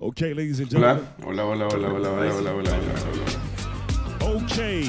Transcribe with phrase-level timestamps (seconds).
[0.00, 1.08] Okay, ladies and Hola, gentlemen.
[1.24, 2.72] hola, hola, hola, hola, hola, hola, hola, hola,
[4.20, 4.84] Okay,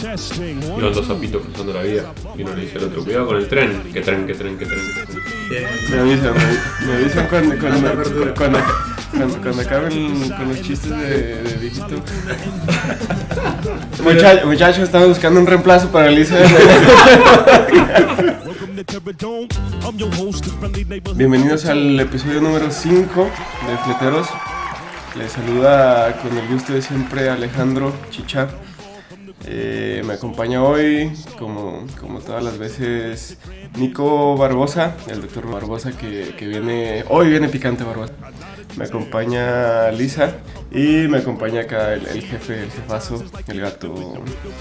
[0.00, 0.62] testing.
[0.62, 2.04] Iban dos zapitos cruzando la vía
[2.36, 4.66] y uno le dice al otro, cuidado con el tren, que tren, que tren, que
[4.66, 4.80] tren.
[4.94, 5.22] que tren".
[5.90, 6.34] Me avisan,
[6.86, 8.58] me, avisan cuando, cuando, cuando, cuando,
[9.42, 12.00] cuando acaben con los chistes de, de viejito.
[14.46, 16.36] Muchachos, estamos buscando un reemplazo para Lisa.
[21.14, 24.26] Bienvenidos al episodio número 5 de Fleteros.
[25.16, 28.48] Les saluda con el gusto de siempre Alejandro Chichar.
[29.46, 33.38] Eh, me acompaña hoy, como, como todas las veces,
[33.76, 38.14] Nico Barbosa, el doctor Barbosa que, que viene, hoy viene picante Barbosa.
[38.76, 40.38] Me acompaña Lisa
[40.72, 43.94] y me acompaña acá el, jefe, el jefazo, el gato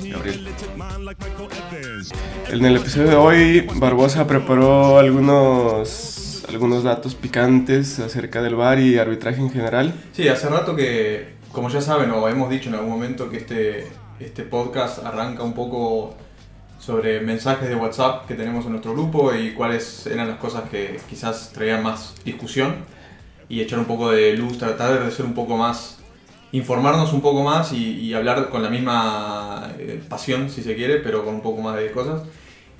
[0.03, 0.47] Gabriel.
[2.51, 8.99] En el episodio de hoy, Barbosa preparó algunos, algunos datos picantes acerca del bar y
[8.99, 9.93] arbitraje en general.
[10.11, 13.87] Sí, hace rato que, como ya saben o hemos dicho en algún momento que este,
[14.19, 16.15] este podcast arranca un poco
[16.79, 20.99] sobre mensajes de WhatsApp que tenemos en nuestro grupo y cuáles eran las cosas que
[21.09, 22.75] quizás traían más discusión
[23.49, 25.99] y echar un poco de luz, tratar de ser un poco más,
[26.51, 30.97] informarnos un poco más y, y hablar con la misma eh, pasión, si se quiere,
[30.97, 32.23] pero con un poco más de cosas.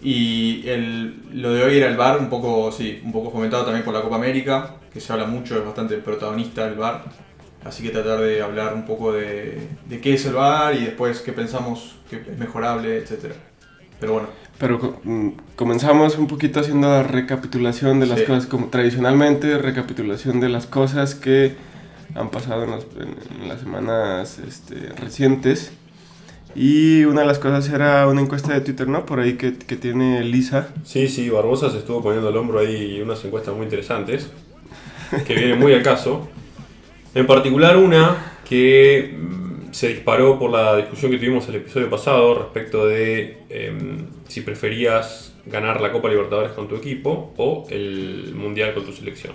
[0.01, 3.85] Y el, lo de hoy era el bar, un poco, sí, un poco fomentado también
[3.85, 7.03] por la Copa América, que se habla mucho, es bastante protagonista el bar.
[7.65, 11.21] Así que tratar de hablar un poco de, de qué es el bar y después
[11.21, 13.33] qué pensamos que es mejorable, etc.
[13.99, 14.27] Pero bueno,
[14.59, 18.25] Pero mm, comenzamos un poquito haciendo la recapitulación de las Sí.
[18.25, 21.55] cosas, como tradicionalmente, recapitulación de las cosas que
[22.15, 25.71] han pasado en, los- en- las semanas este, recientes.
[26.55, 29.05] Y una de las cosas era una encuesta de Twitter, ¿no?
[29.07, 30.67] Por ahí que, que tiene Lisa.
[30.83, 34.29] Sí, sí, Barbosa se estuvo poniendo al hombro ahí unas encuestas muy interesantes,
[35.25, 36.27] que vienen muy al caso.
[37.15, 42.33] En particular una que mm, se disparó por la discusión que tuvimos el episodio pasado
[42.35, 48.73] respecto de em, si preferías ganar la Copa Libertadores con tu equipo o el Mundial
[48.73, 49.33] con tu selección.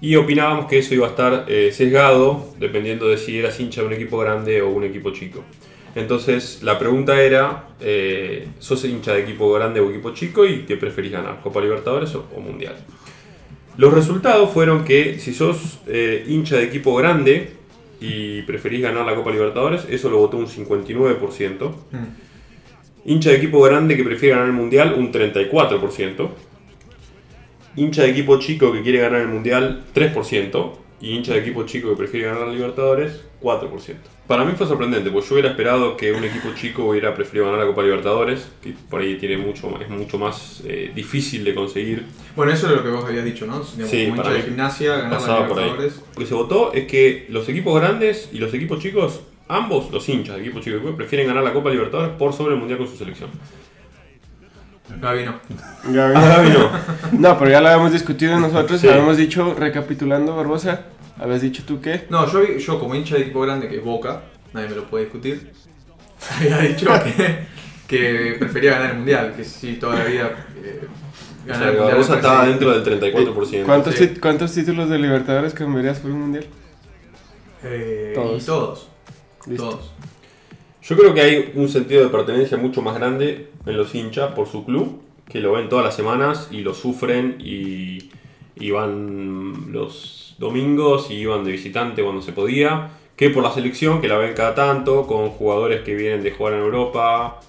[0.00, 3.86] Y opinábamos que eso iba a estar eh, sesgado dependiendo de si eras hincha de
[3.88, 5.44] un equipo grande o un equipo chico.
[5.94, 10.76] Entonces la pregunta era, eh, ¿sos hincha de equipo grande o equipo chico y qué
[10.76, 11.40] preferís ganar?
[11.42, 12.76] ¿Copa Libertadores o, o Mundial?
[13.76, 17.54] Los resultados fueron que si sos eh, hincha de equipo grande
[18.00, 21.72] y preferís ganar la Copa Libertadores, eso lo votó un 59%.
[23.06, 26.28] Hincha de equipo grande que prefiere ganar el Mundial, un 34%.
[27.76, 30.83] Hincha de equipo chico que quiere ganar el Mundial, 3%.
[31.00, 33.96] Y hincha de equipo chico que prefiere ganar la Libertadores, 4%.
[34.26, 37.60] Para mí fue sorprendente, porque yo hubiera esperado que un equipo chico hubiera preferido ganar
[37.60, 42.06] la Copa Libertadores, que por ahí tiene mucho, es mucho más eh, difícil de conseguir.
[42.34, 43.60] bueno, eso es lo que vos habías dicho, ¿no?
[43.60, 45.40] Digamos, Sí, como hincha de gimnasia, ganar la.
[45.40, 45.96] Libertadores.
[46.14, 50.08] Lo que se votó es que los equipos grandes y los equipos chicos, ambos los
[50.08, 52.88] hinchas de equipo chico y prefieren ganar la Copa Libertadores por sobre el Mundial con
[52.88, 53.28] su selección.
[55.00, 55.32] Gaby no.
[55.84, 56.16] Ves.
[56.16, 56.42] Ah,
[57.12, 57.18] no.
[57.18, 58.88] No, pero ya lo habíamos discutido nosotros, Sí.
[58.88, 60.82] habíamos dicho, recapitulando Barbosa,
[61.18, 62.06] habías dicho tú qué.
[62.10, 64.22] No, yo, vi- yo como hincha de equipo grande, que es Boca,
[64.52, 65.52] nadie me lo puede discutir,
[66.38, 66.86] había dicho
[67.16, 67.46] que,
[67.86, 70.30] que prefería ganar el Mundial, que sí, toda la vida
[70.62, 71.96] eh, O ganar sea, el Mundial.
[71.98, 73.64] Barbosa estaba dentro del 34%.
[73.64, 74.04] ¿Cuántos, Sí.
[74.04, 76.46] tit- ¿Cuántos títulos de Libertadores cambiarías por un mundial?
[77.62, 78.42] Eh, Todos.
[78.42, 78.88] Y todos.
[79.46, 79.68] Listo.
[79.70, 79.92] Todos.
[80.86, 84.46] Yo creo que hay un sentido de pertenencia mucho más grande en los hinchas por
[84.46, 88.10] su club, que lo ven todas las semanas y lo sufren y,
[88.56, 94.02] y van los domingos y iban de visitante cuando se podía, que por la selección,
[94.02, 97.40] que la ven cada tanto, con jugadores que vienen de jugar en Europa.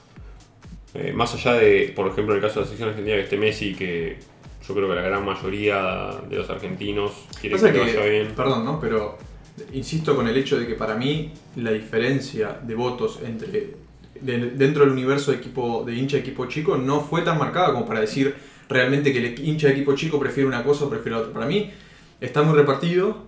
[0.93, 3.37] Eh, más allá de, por ejemplo, en el caso de la selección argentina, que esté
[3.37, 4.17] Messi, que
[4.65, 8.33] yo creo que la gran mayoría de los argentinos quieren que, que, vaya bien.
[8.33, 8.79] perdón, ¿no?
[8.79, 9.17] Pero
[9.73, 13.75] insisto con el hecho de que para mí la diferencia de votos entre
[14.21, 17.73] de- dentro del universo de equipo de hincha de equipo chico no fue tan marcada
[17.73, 18.33] como para decir
[18.69, 21.33] realmente que el hincha de equipo chico prefiere una cosa o prefiere otra.
[21.33, 21.69] Para mí
[22.21, 23.25] está muy repartido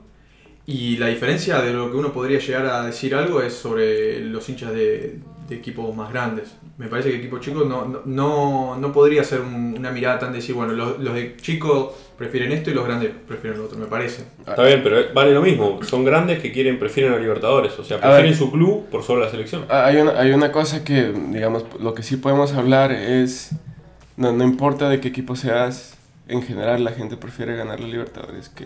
[0.65, 4.47] y la diferencia de lo que uno podría llegar a decir algo es sobre los
[4.49, 5.19] hinchas de
[5.49, 6.55] equipos más grandes.
[6.77, 10.31] Me parece que equipo chico no, no- no, no podría ser un- una mirada tan
[10.31, 13.77] de decir, bueno, los, los de chico prefieren esto y los grandes prefieren lo otro,
[13.79, 14.25] me parece.
[14.47, 15.79] Está bien, pero vale lo mismo.
[15.83, 17.77] Son grandes que quieren, prefieren a Libertadores.
[17.79, 18.35] O sea, prefieren ver.
[18.35, 19.65] su club por sobre la selección.
[19.69, 23.51] Ah, Hay una, hay una cosa que, digamos, lo que sí podemos hablar es,
[24.15, 25.97] no, no importa de qué equipo seas,
[26.27, 28.65] en general la gente prefiere ganar la Libertadores que...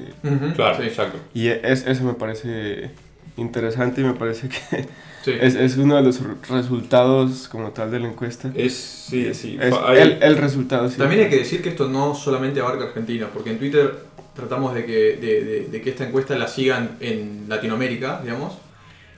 [0.55, 0.83] Claro, Sí.
[0.83, 1.17] exacto.
[1.33, 2.91] Y es, eso me parece
[3.37, 4.85] interesante y me parece que
[5.23, 5.33] Sí.
[5.39, 8.51] es, es uno de los re- resultados como tal de la encuesta.
[8.55, 9.57] Es, sí, sí.
[9.61, 10.97] Es Hay- el, el resultado, sí.
[10.97, 13.99] También hay que decir que esto no solamente abarca Argentina, porque en Twitter
[14.35, 18.53] tratamos de que, de, de- de que esta encuesta la sigan en Latinoamérica, digamos.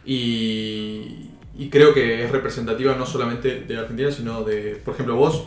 [0.05, 5.45] Y, y creo que es representativa no solamente de Argentina, sino de, por ejemplo, vos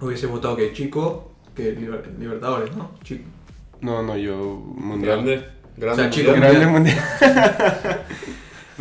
[0.00, 2.92] hubiese votado que Chico, que Liber- Libertadores, ¿no?
[3.04, 3.24] Chico.
[3.82, 4.34] No, no, yo
[4.76, 5.16] mundial.
[5.24, 5.46] Grande.
[5.76, 5.92] Grande.
[5.92, 6.54] O sea, chico, mundial.
[6.54, 6.98] Grande mundial.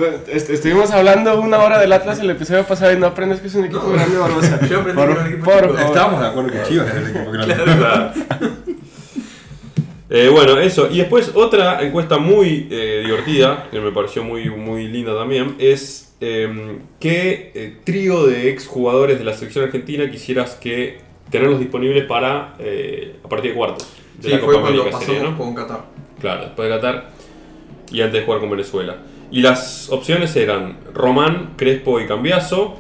[0.06, 3.56] est- Estuvimos hablando una hora del Atlas el episodio pasado y no aprendes que es
[3.56, 4.60] un equipo grande, Barbosa.
[4.68, 5.80] Yo aprendí que era un equipo por.
[5.80, 7.56] Estábamos de acuerdo que Chivas era el equipo grande.
[7.56, 8.12] Claro.
[10.12, 10.90] Eh, bueno, eso.
[10.90, 16.16] Y después otra encuesta muy eh, divertida, que me pareció muy, muy linda también, es
[16.20, 20.98] eh, qué eh, trío de exjugadores de la selección argentina quisieras que
[21.30, 23.88] tenerlos disponibles para eh, a partir de cuartos
[24.20, 25.38] de Sí, la fue Copa cuando América ¿no?
[25.38, 25.82] con Qatar.
[26.20, 27.10] Claro, después de Qatar
[27.92, 28.98] y antes de jugar con Venezuela.
[29.32, 32.78] Y las opciones eran Román, Crespo y Cambiaso,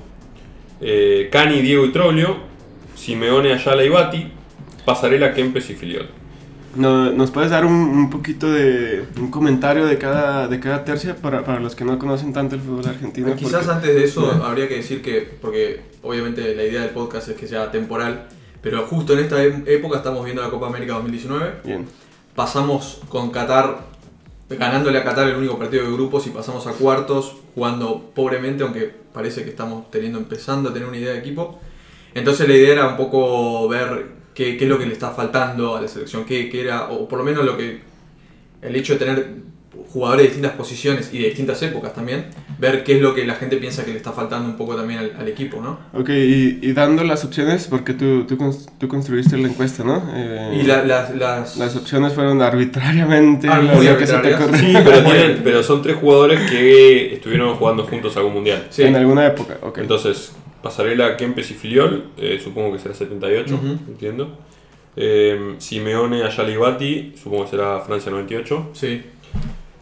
[0.82, 2.38] eh, Cani, Diego y Troglio,
[2.96, 4.32] Simeone, Ayala y Bati,
[4.86, 6.10] Pasarela, Kempes y Filiol.
[6.76, 11.16] No- ¿Nos puedes dar un, un poquito de un comentario de cada, de cada tercia
[11.16, 13.30] para, para los que no conocen tanto el fútbol argentino?
[13.32, 16.92] Ah, Quizás Porque- antes de eso habría que decir que, porque obviamente la idea del
[16.92, 18.28] podcast es que sea temporal,
[18.62, 21.86] pero justo en esta e- época estamos viendo la Copa América 2019, Bien.
[22.36, 23.80] pasamos con Qatar,
[24.50, 28.92] ganándole a Qatar el único partido de grupos y pasamos a cuartos jugando pobremente, aunque
[29.14, 31.60] parece que estamos teniendo, empezando a tener una idea de equipo.
[32.14, 35.76] Entonces la idea era un poco ver qué, qué es lo que le está faltando
[35.76, 37.82] a la selección, qué, qué era, o por lo menos lo que
[38.62, 39.34] el hecho de tener
[39.94, 42.26] jugadores de distintas posiciones y de distintas épocas también,
[42.58, 45.00] ver qué es lo que la gente piensa que le está faltando un poco también
[45.00, 45.80] al, al equipo, ¿no?
[45.94, 48.38] Ok, y, y dando las opciones, porque tú, tú,
[48.78, 50.04] tú construiste la encuesta, ¿no?
[50.14, 54.18] Eh, Y la- las, las, Las opciones fueron arbitrariamente Ah, lo- muy lo que se
[54.18, 54.58] te ocurre.
[54.58, 58.68] Sí, pero, tienen- pero son tres jugadores que estuvieron jugando juntos algún mundial.
[58.72, 58.84] Sí.
[58.84, 59.78] En alguna época, ok.
[59.80, 60.34] Entonces,
[60.64, 63.68] Pasarela, Kempes y Filiol, eh, supongo que será 78, Ujú.
[63.88, 64.38] entiendo.
[64.96, 68.70] Eh, Simeone, Ayala y Bati, supongo que será Francia 98.
[68.74, 69.02] sí,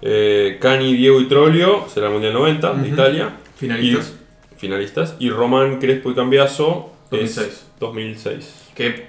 [0.02, 2.88] Eh, Cani, Diego y Troglio, será el Mundial 90 de.
[2.90, 3.38] Italia.
[3.56, 4.14] finalistas,
[4.52, 5.16] Y, finalistas.
[5.20, 7.66] Y Román, Crespo y Cambiaso, es 2006.
[7.80, 8.54] 2006.
[8.76, 9.08] que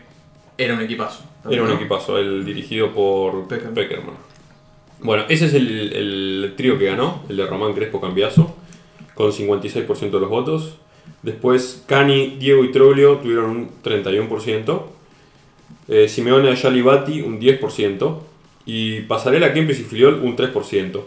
[0.57, 1.25] era un equipazo.
[1.51, 3.75] Era un equipazo, el dirigido por Peckerman.
[3.75, 4.15] Peckerman.
[5.01, 8.55] Bueno, ese es el, el trío que ganó, el de Román Crespo Cambiaso,
[9.15, 10.75] con 56% de los votos.
[11.23, 14.83] Después Cani, Diego y Troglio tuvieron un 31%.
[15.89, 18.19] Eh, Simeone, Ayala y Bati un 10%.
[18.69, 21.01] Y Pasarela, Kempes y Filiol un 3%.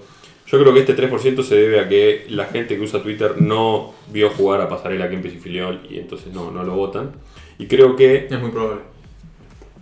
[0.47, 3.93] Yo creo que este 3% se debe a que la gente que usa Twitter no
[4.11, 7.11] vio jugar a Pasarela, Kempes y Filiol y entonces no, no lo votan.
[7.59, 8.81] Y creo que Es muy probable.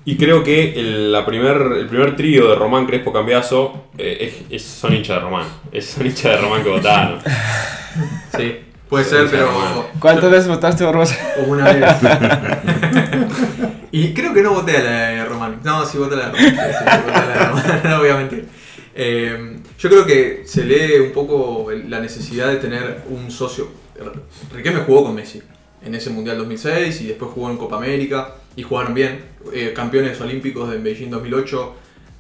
[0.06, 4.62] y creo que el, la primer, el primer trío de Román Crespo Cambiaso eh, es,
[4.62, 5.48] es- son hinchas de Román.
[5.72, 7.20] Es, son hinchas de Román que votaron.
[8.38, 8.56] Sí,
[8.88, 9.86] puede ser, pero bueno.
[10.00, 11.18] ¿Cuántas veces votaste, Barbosa?
[11.48, 11.84] una vez.
[13.92, 15.06] y creo que no voté a la de
[15.40, 15.60] Román.
[15.64, 16.46] No, sí voté a la de Román.
[16.46, 18.46] Sí, sí, la no voy a mentir.
[18.96, 23.68] Eh, yo creo que se lee un poco la necesidad de tener un socio.
[24.54, 25.42] Riquelme jugó con Messi
[25.84, 29.24] en ese Mundial 2006 y después jugó en Copa América y jugaron bien.
[29.54, 31.76] Eh, campeones olímpicos de Beijing 2008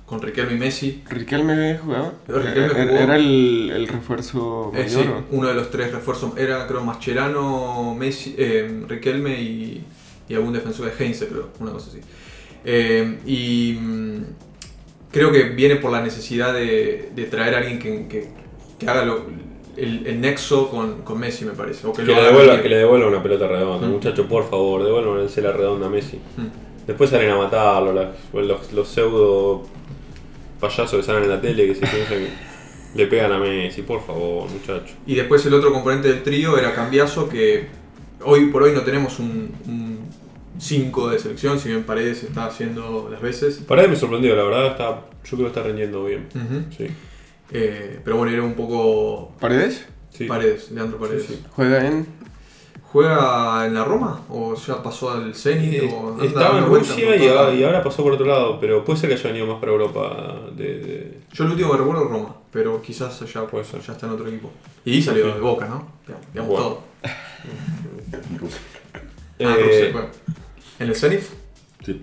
[0.06, 1.04] con Riquelme y Messi.
[1.10, 2.14] ¿Riquelme jugaba?
[2.28, 2.98] Riquelme Era- jugó.
[2.98, 5.24] Era el, el refuerzo Eh, sí, mayor.
[5.32, 9.84] uno de los tres refuerzos era, creo, Mascherano, Messi, eh, Riquelme y,
[10.30, 12.00] y algún defensor de Heinze, creo, una cosa así.
[12.66, 14.18] Eh, y mm,
[15.12, 18.28] creo que viene por la necesidad de, de traer a alguien que, que-
[18.78, 19.26] que haga lo-
[19.78, 21.88] el, el nexo con, con Messi, me parece.
[21.88, 22.62] O que, le, devuelva, bien.
[22.64, 23.88] que le devuelva una pelota redonda.
[23.88, 23.92] Mm.
[23.92, 26.18] Muchachos, por favor, devuélvanse la redonda a Messi.
[26.38, 26.86] Mm.
[26.88, 29.64] Después salen a matarlo, las- los, los pseudo
[30.60, 32.28] payasos que salen en la tele que se piensan que
[32.96, 33.82] le pegan a Messi.
[33.84, 34.92] Por favor, muchachos.
[35.08, 37.68] Y después el otro componente del trío era Cambiaso, que
[38.24, 39.52] hoy por hoy no tenemos un
[40.60, 43.58] 5 de selección, si bien Paredes está haciendo las veces.
[43.68, 44.90] Paredes me sorprendió, la verdad, está,
[45.24, 46.28] yo creo que está rendiendo bien.
[46.76, 46.88] Sí.
[47.52, 49.86] Eh, pero bueno, era un poco ¿Paredes?
[50.12, 50.26] sí.
[50.26, 51.26] Paredes, Leandro Paredes.
[51.26, 51.44] Sí, sí.
[51.56, 52.20] Juega en.
[52.92, 54.22] ¿Juega en la Roma?
[54.30, 55.84] ¿O ya pasó al Zenit?
[55.84, 57.56] Eh, o Estaba en Rusia y, ahora- lados?
[57.60, 60.40] y ahora pasó por otro lado, pero puede ser que haya venido más para Europa.
[60.56, 63.82] De, de- Yo el último que recuerdo es Roma, pero quizás ya, Puede ser.
[63.82, 64.52] ya está en otro equipo.
[64.86, 65.34] Y salió Sí.
[65.34, 65.88] de Boca, ¿no?
[66.34, 66.66] Digamos, Bueno.
[66.68, 66.84] todo.
[68.40, 68.60] Rusia.
[69.42, 70.08] Ah, Eh, Rusia, bueno.
[70.80, 71.22] ¿En el Zenit?
[71.86, 72.02] Sí.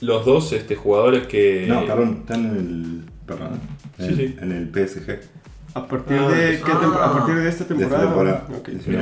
[0.00, 1.66] los dos este, jugadores que.
[1.68, 3.26] No, perdón, están en el.
[3.26, 3.60] Perdón.
[3.98, 4.36] En, Sí, sí.
[4.40, 5.20] en el PSG.
[5.74, 7.10] ¿A partir, Ah, de, qué ah.
[7.10, 8.46] a partir de esta De esta temporada?
[8.64, 8.96] Sí, sí.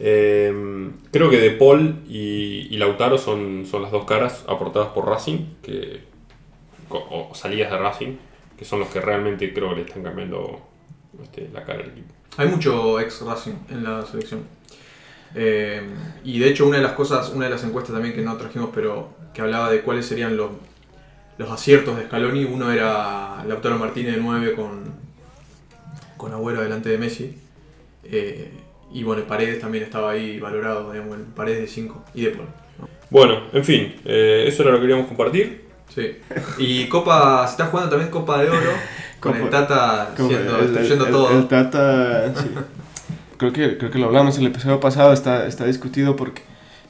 [0.00, 5.06] Eh, creo que De Paul y, y Lautaro son, son las dos caras aportadas por
[5.06, 6.00] Racing, que,
[6.90, 8.16] o, o salidas de Racing,
[8.58, 10.60] que son los que realmente creo que le están cambiando
[11.22, 12.12] este, la cara al equipo.
[12.36, 14.40] Hay mucho ex Racing en la selección.
[15.34, 15.82] Eh,
[16.24, 18.70] y de hecho una de las cosas, una de las encuestas también que no trajimos,
[18.74, 20.50] pero que hablaba de cuáles serían los,
[21.38, 22.44] los aciertos de Scaloni.
[22.44, 24.84] Uno era Lautaro Martínez de 9 con,
[26.16, 27.36] con Agüero delante de Messi.
[28.04, 28.50] Eh,
[28.92, 32.46] y bueno, Paredes también estaba ahí valorado, digamos, en Paredes de 5 y de Paul.
[32.78, 32.88] ¿no?
[33.10, 35.64] Bueno, en fin, eh, eso era lo que queríamos compartir.
[35.92, 36.16] Sí.
[36.58, 38.58] Y Copa, se está jugando también Copa de Oro
[39.20, 41.30] con Copa- el Tata siendo, el- destruyendo el- todo.
[41.38, 42.50] el Tata, sí.
[43.36, 46.42] creo, que, creo que lo hablamos el episodio pasado, está, está discutido porque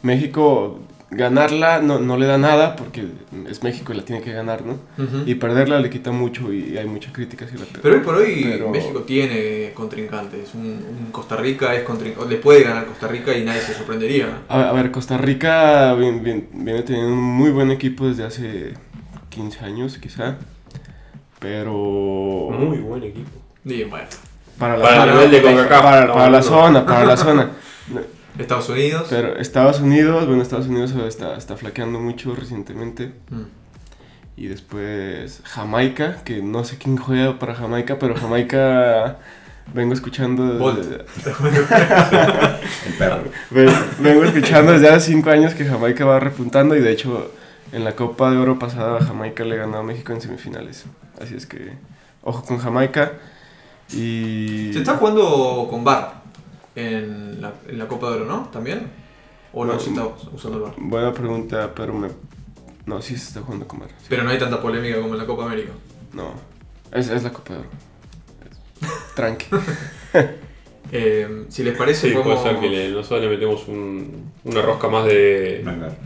[0.02, 3.06] México ganarla no, no le da nada porque
[3.48, 4.78] es México y la tiene que ganar, ¿no?
[5.26, 8.40] Y perderla le quita mucho y hay mucha crítica hacia la Pero hoy por hoy
[8.44, 10.54] Pero- México tiene contrincantes.
[10.54, 10.62] Un,
[11.06, 14.40] un Costa Rica es contrin- le puede ganar Costa Rica y nadie se sorprendería.
[14.48, 18.74] A, a ver, Costa Rica vien- vien- viene teniendo un muy buen equipo desde hace
[19.28, 20.36] 15 años, quizá.
[21.38, 21.72] Pero.
[22.50, 23.30] Muy buen equipo.
[23.64, 24.06] Y bueno,
[24.58, 25.04] Para la Para zona.
[25.12, 25.82] el nivel de Para- CONCACAF.
[26.14, 27.50] para, la zona, para la zona.
[28.38, 29.06] Estados Unidos.
[29.10, 33.12] Pero Estados Unidos, bueno, Estados Unidos está, está flaqueando mucho recientemente.
[33.30, 33.42] Mm.
[34.36, 39.18] Y después Jamaica, que no sé quién juega para Jamaica, pero Jamaica
[39.72, 40.72] vengo escuchando.
[40.74, 41.04] Desde-
[42.86, 43.24] El perro.
[43.50, 43.70] Ven-
[44.00, 47.32] Vengo escuchando desde hace 5 años que Jamaica va repuntando y de hecho
[47.72, 50.84] en la Copa de Oro pasada Jamaica le ganó a México en semifinales.
[51.22, 51.72] Así es que
[52.22, 53.12] ojo con Jamaica
[53.94, 54.70] y...
[54.72, 56.22] Se está jugando con VAR
[56.74, 58.48] en la, en la Copa de Oro, ¿no?
[58.52, 58.90] ¿También?
[59.52, 60.74] ¿O no No, se está usando el VAR?
[60.78, 62.08] Buena pregunta, pero me...
[62.86, 63.90] No, sí se está jugando con VAR.
[63.98, 64.06] sí.
[64.08, 65.72] Pero no hay tanta polémica como en la Copa América.
[66.12, 66.32] No,
[66.92, 67.68] es, es la Copa de Oro.
[69.16, 69.46] Tranqui.
[70.92, 74.62] Eh, si les parece, Sí, puede podemos- ser que le- nosotros le metemos un- una
[74.62, 75.62] rosca más de.
[75.64, 75.96] No hay VAR.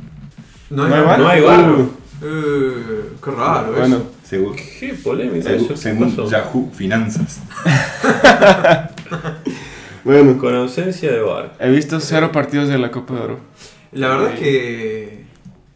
[0.70, 1.04] ¿No hay ¿No hay VAR?
[1.04, 1.18] VAR?
[1.18, 1.70] No hay VAR.
[1.72, 1.90] Uh,
[2.22, 4.10] Eh, qué raro bueno, eso.
[4.28, 5.68] Según, Qué polémica eso.
[5.68, 6.28] ¿qué según pasó?
[6.30, 7.40] Yahoo Finanzas.
[10.04, 11.54] bueno, Con ausencia de VAR.
[11.60, 13.40] he visto cero partidos de la Copa de Oro.
[13.92, 15.24] La verdad es que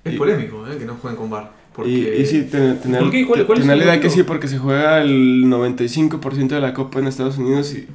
[0.05, 0.77] es y- polémico ¿eh?
[0.79, 1.51] que no jueguen con VAR.
[1.75, 3.27] Porque Y, y sí, ten- tener, ¿Por qué?
[3.27, 6.99] ¿Cuál- cuál es la idea que sí, porque se juega el 95% de la Copa
[6.99, 7.87] en Estados Unidos y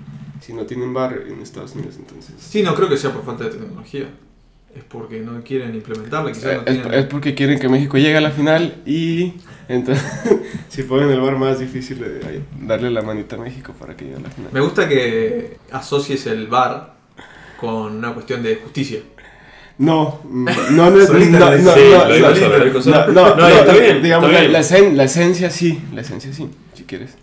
[0.41, 2.33] si no tienen bar en Estados Unidos, entonces...
[2.39, 4.09] Sí, no creo que sea por falta de tecnología.
[4.75, 6.93] Es porque no quieren implementarla, quizás no Eh, es, tienen...
[6.99, 9.33] es porque quieren que México llegue a la final y
[9.69, 10.03] entonces
[10.69, 14.05] si ponen el bar más difícil de ahí, darle la manita a México para que
[14.05, 14.51] llegue a la final.
[14.53, 16.93] Me gusta que asocies el VAR
[17.59, 18.99] con una cuestión de justicia.
[19.79, 21.73] No, mm, no, no, Solita no, no.
[21.73, 24.51] Sí, no, no, está bien, digamos, está la, bien.
[24.53, 27.15] la esen- la esencia sí, la esencia sí, si quieres.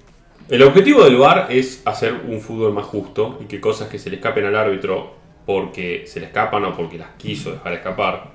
[0.49, 4.11] El objetivo del VAR es hacer un fútbol más justo y que cosas que se
[4.11, 5.15] le escapen al árbitro
[5.47, 8.31] porque se le escapan o porque las quiso dejar escapar,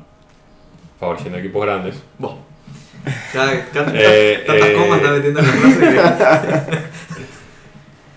[0.99, 1.95] favoreciendo equipos grandes.
[2.17, 2.35] Vos.
[3.33, 3.53] Ya
[3.93, 4.73] Eh, eh.
[4.75, 6.89] comas está metiendo en la frase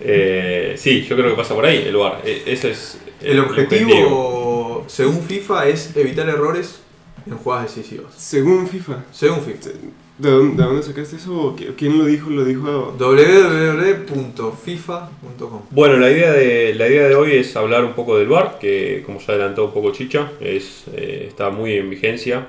[0.04, 2.22] Eh, sí, yo creo que pasa por ahí el VAR.
[2.24, 6.80] E- ese es que el objetivo, según FIFA, es evitar errores
[7.24, 8.12] en jugadas decisivas.
[8.16, 9.70] Según FIFA, Según FIFA.
[10.18, 11.32] ¿de dónde, de dónde sacaste eso?
[11.32, 12.30] ¿O qui- ¿Quién lo dijo?
[12.30, 12.96] Lo dijo...
[12.98, 18.58] www.fifa.com Bueno, la idea, de, la idea de hoy es hablar un poco del VAR,
[18.60, 22.48] que como ya adelantó un poco Chicha, es, eh, está muy en vigencia.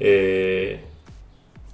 [0.00, 0.80] Eh,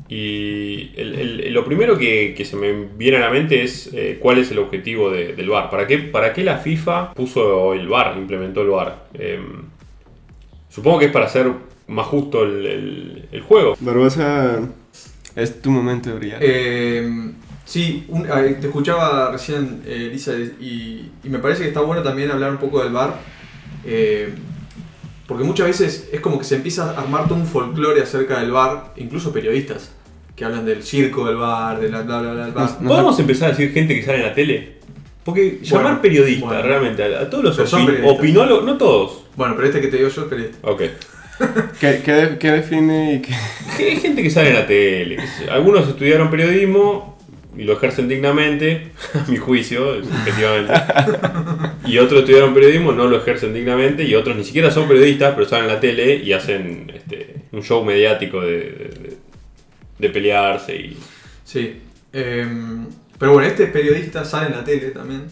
[0.09, 4.19] y el- el- lo primero que, que se me viene a la mente es eh,
[4.21, 5.71] cuál es el objetivo de- del VAR.
[5.71, 9.07] ¿Para qué, ¿Para qué la FIFA puso el VAR, implementó el VAR?
[9.15, 9.41] Eh,
[10.69, 11.51] supongo que es para hacer
[11.87, 13.77] más justo el, el- el juego.
[13.81, 14.61] Barbosa,
[15.37, 16.39] es tu momento de brillar.
[16.43, 17.31] Eh,
[17.65, 22.03] sí, un- eh, te escuchaba recién, eh, Lisa, y, y me parece que está bueno
[22.03, 23.19] también hablar un poco del bar.
[25.27, 28.51] Porque muchas veces es como que se empieza a armar todo un folclore acerca del
[28.53, 29.93] bar, incluso periodistas
[30.37, 32.71] que hablan del circo del bar, de la bla bla bla del bar.
[32.81, 34.75] No, ¿Podemos empezar a decir gente que sale en la tele?
[35.25, 36.63] Porque llamar Bueno, periodista bueno.
[36.63, 39.25] realmente a, a todos los opin- opinólogos, no todos.
[39.37, 40.59] Bueno, pero este que te digo yo es periodista.
[40.69, 40.83] Ok.
[41.81, 43.35] ¿Qué, qué, de- qué define y qué...?
[43.79, 45.19] Hay gente que sale en la tele.
[45.51, 47.14] Algunos estudiaron periodismo
[47.57, 50.73] y lo ejercen dignamente, a mi juicio, subjetivamente.
[51.87, 54.05] Y otros estudiaron periodismo, no lo ejercen dignamente.
[54.05, 57.63] Y otros ni siquiera son periodistas, pero salen en la tele y hacen este, un
[57.63, 59.17] show mediático de, de-
[59.99, 60.75] de pelearse.
[60.77, 60.97] Y...
[61.45, 61.81] Sí.
[62.13, 62.87] em,
[63.19, 65.23] pero bueno, este periodista sale en la tele también.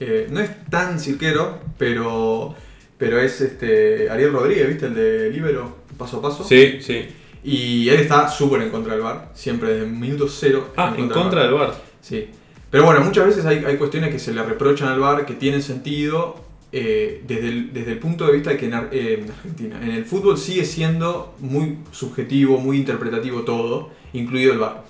[0.00, 2.54] Eh, no es tan cirquero, pero,
[2.98, 4.86] pero es este Ariel Rodríguez, ¿viste?
[4.86, 6.44] El de Libero, paso a paso.
[6.44, 7.06] Sí, sí.
[7.44, 10.68] Y él está súper en contra del bar, siempre desde el minuto cero.
[10.76, 11.74] Ah, en contra del VAR.
[12.00, 12.28] Sí.
[12.70, 15.60] Pero bueno, muchas veces hay, hay cuestiones que se le reprochan al VAR que tienen
[15.62, 16.36] sentido
[16.70, 19.90] eh, desde, el, desde el punto de vista de que en, eh, en Argentina, en
[19.90, 24.84] el fútbol sigue siendo muy subjetivo, muy interpretativo todo, incluido el VAR.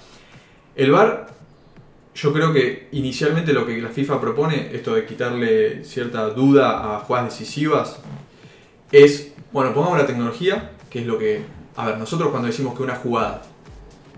[0.76, 1.28] El VAR,
[2.14, 7.00] yo creo que inicialmente lo que la FIFA propone, esto de quitarle cierta duda a
[7.00, 7.98] jugadas decisivas,
[8.92, 11.61] es, bueno, pongamos la tecnología, que es lo que...
[11.76, 13.42] A ver, nosotros cuando decimos que una jugada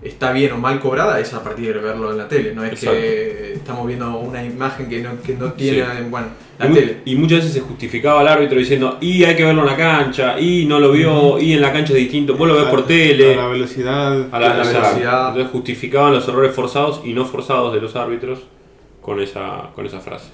[0.03, 2.53] está bien o mal cobrada es a partir de verlo en la tele.
[2.53, 2.99] No es Exacto.
[2.99, 6.03] que estamos viendo una imagen que no, que no tiene, Sí.
[6.09, 6.27] bueno,
[6.59, 6.97] Y, la mu- tele.
[7.05, 10.39] y muchas veces se justificaba al árbitro diciendo, y hay que verlo en la cancha,
[10.39, 13.33] y no lo vio, y en la cancha es distinto, vos lo ves por tele.
[13.33, 14.27] A la velocidad.
[14.31, 15.29] A la, velocidad.
[15.29, 18.39] Entonces justificaban los errores forzados y no forzados de los árbitros
[19.01, 20.25] con esa, con esa frase.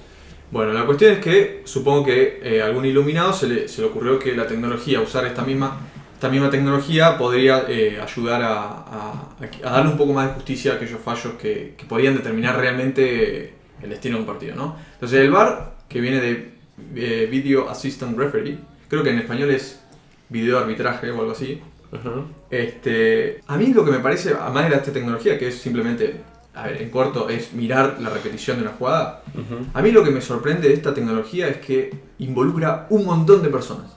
[0.50, 3.86] Bueno, la cuestión es que supongo que eh, a algún iluminado se le, se le
[3.86, 5.78] ocurrió que la tecnología, usar esta misma,
[6.22, 9.28] esta misma tecnología podría eh, ayudar a, a-
[9.64, 13.54] a darle un poco más de justicia a aquellos fallos que, que podían determinar realmente
[13.82, 14.76] el destino de un partido, ¿no?
[14.94, 16.52] Entonces el VAR, que viene de
[16.94, 19.80] eh, Video Assistant Referee, creo que en español es
[20.28, 21.60] video arbitraje o algo así,
[22.50, 26.20] este, a mí lo que me parece, además de esta tecnología, que es simplemente,
[26.54, 29.24] a ver, en corto, es mirar la repetición de una jugada,
[29.74, 33.48] a mí lo que me sorprende de esta tecnología es que involucra un montón de
[33.48, 33.90] personas.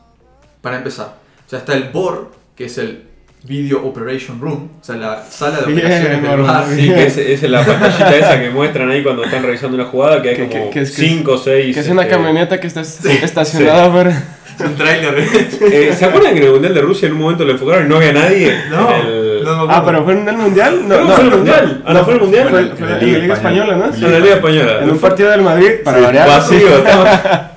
[0.62, 3.04] Para empezar, o sea, está el BOR, que es el
[3.44, 6.80] Video Operation Room, o sea, la sala de Bien, operaciones del bien.
[6.80, 10.22] Sí, que es, es la pantallita esa que muestran ahí cuando están revisando una jugada,
[10.22, 11.76] que hay Que- como que- que es- que es- 5 o 6.
[11.76, 14.10] Que es una este, camioneta que está estacionada para.
[14.58, 15.16] Es un tráiler.
[15.20, 17.90] Eh, ¿Se acuerdan que en el Mundial de Rusia en un momento lo enfocaron y
[17.90, 18.56] no había nadie?
[18.72, 19.68] No, En el- no acuerdo.
[19.70, 20.88] Ah, pero fue en el mundial.
[20.88, 21.84] No, fue en el Mundial.
[21.86, 22.50] Ah, no, fue en el Mundial.
[22.50, 23.94] Fue, En fue la en la Liga Española, ¿no?
[23.94, 24.80] En la Liga Española.
[24.82, 26.28] En un partido del Madrid, para Sí, variar.
[26.28, 27.52] vacío, estaba-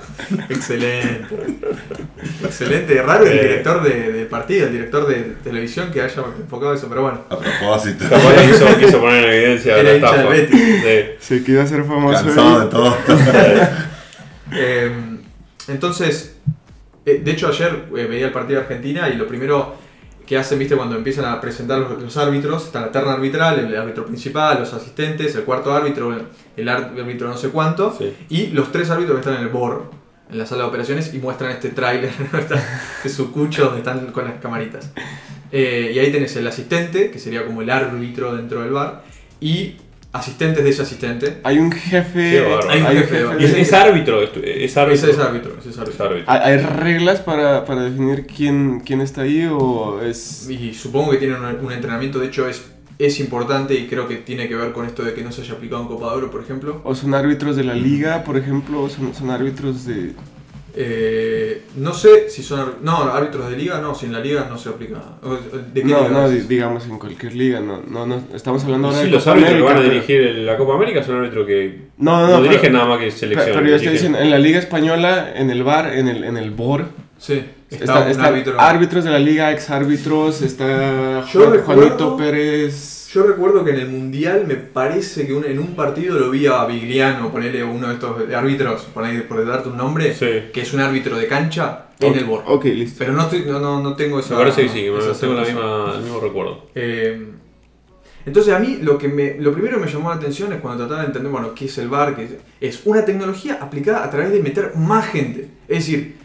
[0.49, 1.35] Excelente.
[2.43, 3.01] Excelente.
[3.01, 3.41] Raro el Eh.
[3.41, 7.21] director de, del partido, el director de televisión que haya enfocado eso, pero bueno.
[7.29, 8.05] A propósito.
[8.47, 10.35] Quiso, quiso poner en evidencia Era la estafa.
[10.35, 10.99] Sí.
[11.19, 12.23] Se quiere hacer famoso.
[12.25, 12.97] Cansado de todo.
[14.51, 14.91] Eh,
[15.67, 16.37] entonces,
[17.05, 19.75] eh, de hecho ayer eh, veía el partido de Argentina y lo primero
[20.25, 23.75] que hacen, viste, cuando empiezan a presentar los, los árbitros, está la terna arbitral, el
[23.75, 26.15] árbitro principal, los asistentes, el cuarto árbitro,
[26.55, 28.15] el, árbitro no sé cuánto, Sí.
[28.29, 29.89] y los tres árbitros que están en el BOR,
[30.31, 32.11] en la sala de operaciones, y muestran este tráiler
[33.03, 34.91] de su cucho donde están con las camaritas.
[35.51, 39.03] Eh, y ahí tenés el asistente, que sería como el árbitro dentro del bar,
[39.41, 39.75] y
[40.11, 41.37] asistentes de ese asistente.
[41.43, 42.39] Hay un jefe.
[42.69, 44.93] Hay un jefe, Y es, es árbitro, es, es árbitro.
[45.07, 46.05] Ese es árbitro, ese es Es árbitro.
[46.05, 46.31] árbitro.
[46.31, 50.49] ¿Hay hay reglas para, para definir quién, quién está ahí o es.?
[50.49, 52.63] Y supongo que tienen un, un entrenamiento, de hecho es,
[52.99, 55.53] es importante y creo que tiene que ver con esto de que no se haya
[55.53, 56.81] aplicado en Copa de Oro, por ejemplo.
[56.83, 58.81] ¿O son árbitros de la liga, por ejemplo?
[58.83, 60.11] ¿O son, son árbitros de.?
[60.75, 62.75] Eh, no sé si son...
[62.83, 65.01] No, árbitros de liga, no, si en la liga no se aplica.
[65.73, 67.59] ¿De qué No, liga no, digamos en cualquier liga.
[67.59, 68.21] No, no, no.
[68.33, 70.57] Estamos hablando ahora Sí, de los Copa árbitros que van a América, pero- dirigir la
[70.57, 72.41] Copa América son árbitros que No, no, no, no.
[72.43, 73.55] dirigen pero- nada más que selección.
[73.55, 76.51] pero yo estoy diciendo, en la Liga Española, en el bar, en el, en el
[76.51, 76.85] BOR,
[77.17, 78.59] Sí, está, está, árbitro.
[78.59, 82.95] árbitros de la liga, ex árbitros, está Yo Juan- recuerdo- Juanito Pérez.
[83.11, 86.45] Yo recuerdo que en el Mundial me parece que un- en un partido lo vi
[86.45, 90.49] a Vigliano, ponerle uno de estos árbitros, por, ahí, por darte un nombre, Sí.
[90.53, 92.43] que es un árbitro de cancha en el BOR.
[92.45, 92.97] Ok, listo.
[92.99, 94.35] Pero no, estoy, no, no, no tengo esa...
[94.35, 95.43] Me parece que sí, tengo la certeza.
[95.43, 96.67] misma, el mismo recuerdo.
[96.75, 97.27] Eh,
[98.27, 100.83] entonces a mí lo que me, lo primero que me llamó la atención es cuando
[100.83, 104.09] trataba de entender, bueno, qué es el VAR, que es, es una tecnología aplicada a
[104.11, 105.47] través de meter más gente.
[105.67, 106.18] Es decir,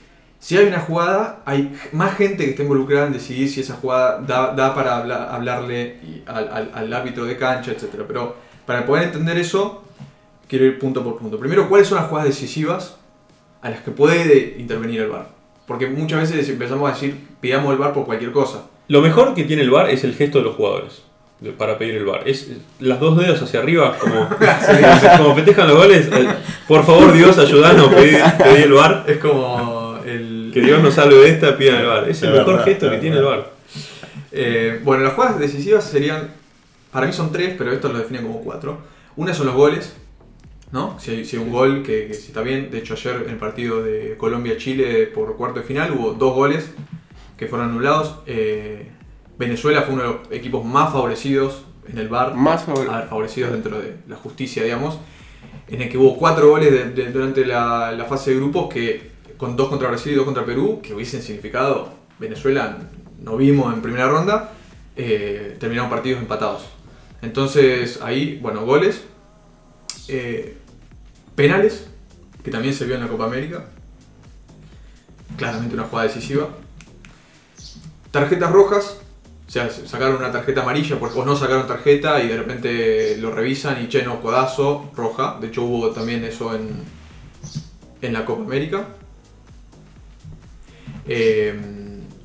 [0.44, 4.20] si hay una jugada, hay más gente que está involucrada en decidir si esa jugada
[4.26, 8.02] da, da para habla- hablarle al, al- al árbitro de cancha, etc.
[8.06, 9.82] Pero para poder entender eso,
[10.46, 11.38] quiero ir punto por punto.
[11.38, 12.96] Primero, ¿cuáles son las jugadas decisivas
[13.62, 15.28] a las que puede intervenir el VAR?
[15.66, 18.64] Porque muchas veces empezamos a decir, pidamos el VAR por cualquier cosa.
[18.88, 21.02] Lo mejor que tiene el bar es el gesto de los jugadores
[21.56, 22.22] para pedir el bar.
[22.28, 24.28] Es las dos dedos hacia arriba, como,
[25.18, 26.08] como festejan los goles.
[26.68, 29.04] Por favor, Dios, ayúdanos, pedí, pedí el bar.
[29.08, 29.83] Es como.
[30.54, 32.08] Que Dios nos salve de esta, pidan el bar.
[32.08, 33.50] Es el mejor verdad, gesto es que tiene el bar.
[34.32, 36.30] Eh, bueno, las jugadas decisivas serían,
[36.92, 38.78] para mí son tres, pero estos lo definen como cuatro.
[39.16, 39.94] Una son los goles,
[40.72, 40.96] ¿no?
[41.00, 43.30] Si hay, si hay un gol que, que si está bien, de hecho ayer en
[43.30, 46.70] el partido de Colombia-Chile por cuarto de final hubo dos goles
[47.36, 48.16] que fueron anulados.
[48.26, 48.88] Eh,
[49.38, 52.88] Venezuela fue uno de los equipos más favorecidos en el VAR, Más favor.
[52.90, 54.98] a ver, favorecidos dentro de la justicia, digamos,
[55.68, 59.13] en el que hubo cuatro goles de- de- durante la, la fase de grupos que
[59.44, 62.78] con dos contra Brasil y dos contra Perú, que hubiesen significado Venezuela
[63.20, 64.52] no vimos en primera ronda,
[64.96, 66.62] eh, terminaron partidos empatados.
[67.20, 69.02] Entonces ahí, bueno, goles,
[70.08, 70.56] eh,
[71.34, 71.88] penales,
[72.42, 73.66] que también se vio en la Copa América,
[75.36, 76.48] claramente una jugada decisiva,
[78.10, 78.96] tarjetas rojas,
[79.46, 83.30] o sea, sacaron una tarjeta amarilla por- o no sacaron tarjeta y de repente lo
[83.30, 85.36] revisan y che, no, codazo, roja.
[85.38, 86.70] De hecho hubo también eso en,
[88.00, 88.86] en la Copa América.
[91.06, 91.54] Eh,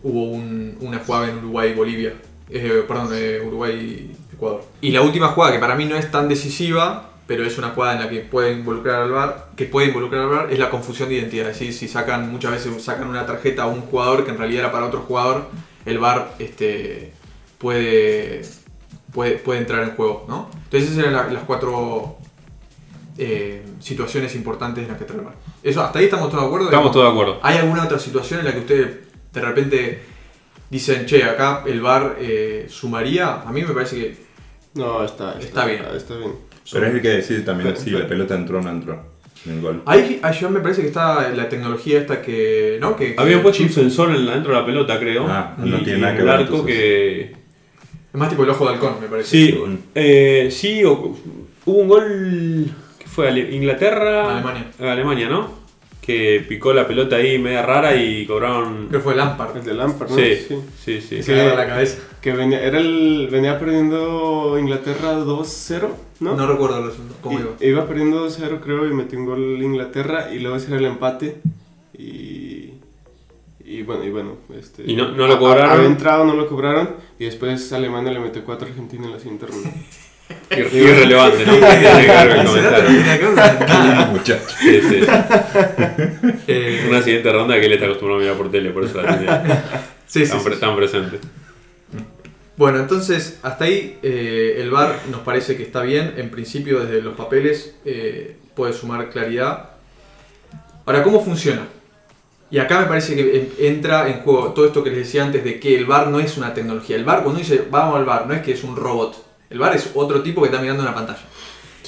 [0.04, 2.14] hubo un- una jugada en Uruguay-Bolivia.
[2.50, 4.64] Eh, perdón, eh, Uruguay-Ecuador.
[4.82, 7.94] Y la última jugada, que para mí no es tan decisiva, pero es una jugada
[7.94, 11.10] en la que puede involucrar al VAR, que puede involucrar al VAR, es la confusión
[11.10, 11.50] de identidad.
[11.50, 14.62] Es decir, si sacan, muchas veces sacan una tarjeta a un jugador que en realidad
[14.64, 15.46] era para otro jugador,
[15.86, 17.12] el VAR este,
[17.58, 18.42] puede
[19.14, 20.50] puede, puede entrar en juego, ¿no?
[20.66, 22.18] Entonces esas eran la- las cuatro
[23.22, 25.36] eh, situaciones importantes en las que trae el VAR.
[25.62, 26.66] Eso, hasta ahí estamos todos de acuerdo.
[26.68, 27.40] Estamos todos de acuerdo.
[27.44, 28.88] ¿Hay alguna otra situación en la que ustedes
[29.34, 30.00] de repente
[30.70, 33.42] dicen, che, acá el VAR eh, sumaría?
[33.42, 34.18] A mí me parece que
[34.76, 35.84] No, está, Está bien.
[35.96, 36.32] Está bien.
[36.72, 39.04] Pero hay que decir también Pero- si la pelota entró o no entró
[39.46, 39.82] en el gol.
[39.86, 42.78] Ahí, yo me parece que está la tecnología esta que.
[42.80, 42.96] ¿no?
[42.96, 45.26] que, que Habían puesto un sensor en la- dentro de la pelota, creo.
[45.28, 46.76] Ah, no y, tiene nada y que el ver, arco entonces.
[46.76, 47.22] que.
[48.12, 49.30] Es más tipo el ojo de halcón, me parece.
[49.30, 49.60] Sí,
[49.96, 51.16] eh, sí, o-
[51.66, 52.72] hubo un gol.
[53.28, 54.32] Inglaterra.
[54.34, 54.72] Alemania.
[54.80, 55.60] Alemania, ¿no?
[56.02, 58.88] Que picó la pelota ahí media rara y cobraron.
[58.88, 59.58] Creo que fue Lampard.
[59.58, 60.16] El de Lampard, ¿no?
[60.16, 60.36] Sí,
[60.84, 61.16] sí, sí.
[61.18, 62.00] Que se agarra la cabeza.
[62.22, 65.88] Que venía, era el, venía perdiendo Inglaterra 2-0,
[66.22, 66.36] ¿no?
[66.36, 67.50] No, recuerdo los- cómo iba.
[67.62, 71.42] Iba perdiendo 2-0 creo y metió un gol Inglaterra y luego ese era el empate
[71.98, 72.74] y...
[73.64, 74.84] Y bueno, y bueno, este...
[74.90, 75.70] Y no- no lo cobraron.
[75.72, 79.20] Había entrado, no lo cobraron y después Alemania le metió 4 a Argentina en la
[79.20, 79.70] siguiente ronda.
[80.52, 81.54] Ir- Irrelevante, ¿no?
[86.48, 89.18] Eh, Una siguiente ronda que él está acostumbrado a mirar por tele, por eso la
[89.18, 89.34] tiene
[90.08, 90.46] sí, tan, sí.
[90.46, 91.20] pre- tan presente.
[92.58, 96.14] Bueno, entonces, hasta ahí eh, el VAR nos parece que está bien.
[96.18, 99.70] En principio, desde los papeles eh, puede sumar claridad.
[100.86, 101.62] Ahora, ¿cómo funciona?
[102.52, 105.44] Y acá me parece que en- entra en juego todo esto que les decía antes
[105.44, 106.96] de que el VAR no es una tecnología.
[106.98, 109.29] El VAR, cuando dice vamos al VAR, no es que es un robot.
[109.50, 111.20] El VAR es otro tipo que está mirando una pantalla.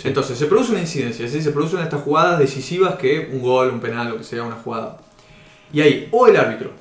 [0.04, 3.80] Entonces, se produce una incidencia, decir, se producen estas jugadas decisivas que un gol, un
[3.80, 4.98] penal, lo que sea, una jugada.
[5.72, 6.72] Y ahí, o el árbitro,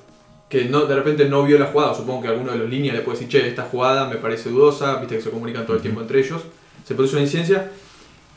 [0.49, 3.03] que no, de repente no vio la jugada, supongo que alguno de los líneas le
[3.03, 6.01] puede decir, che, esta jugada me parece dudosa, viste que se comunican todo el tiempo
[6.01, 6.43] entre ellos,
[6.85, 7.71] se produce una incidencia,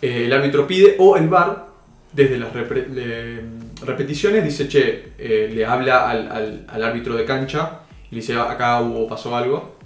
[0.01, 1.67] eh, el árbitro pide, o el VAR,
[2.11, 3.41] desde las repre- le-
[3.85, 7.79] repeticiones, dice, che, eh, le habla al, al- al árbitro de cancha
[8.11, 9.77] y le dice, acá hubo, pasó algo.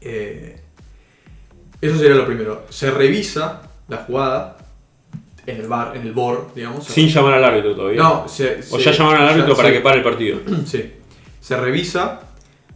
[0.00, 0.60] Eh,
[1.80, 2.64] eso sería lo primero.
[2.70, 4.56] Se revisa la jugada
[5.46, 6.84] en el bar, en el BOR, digamos.
[6.84, 8.02] Sin llamar al árbitro todavía.
[8.02, 9.74] No, se, o se- ya llamaron al árbitro ya- para sí.
[9.74, 10.40] que pare el partido.
[10.66, 10.92] Sí.
[11.40, 12.20] Se revisa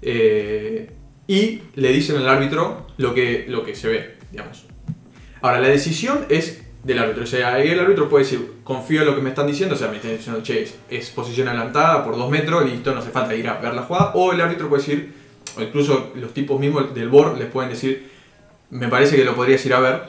[0.01, 0.91] eh,
[1.27, 4.65] y le dicen al árbitro lo que, lo que se ve, digamos.
[5.43, 7.25] Ahora, la decisión es del árbitro.
[7.25, 9.79] O sea, ahí el árbitro puede decir, confío en lo que me están diciendo, o
[9.79, 13.11] sea, me están diciendo, che, es, es posición adelantada por dos metros, listo, no hace
[13.11, 14.13] falta ir a ver la jugada.
[14.15, 15.13] O el árbitro puede decir,
[15.57, 18.11] o incluso los tipos mismos del BOR les pueden decir,
[18.73, 20.03] me parece que lo podrías ir a ver.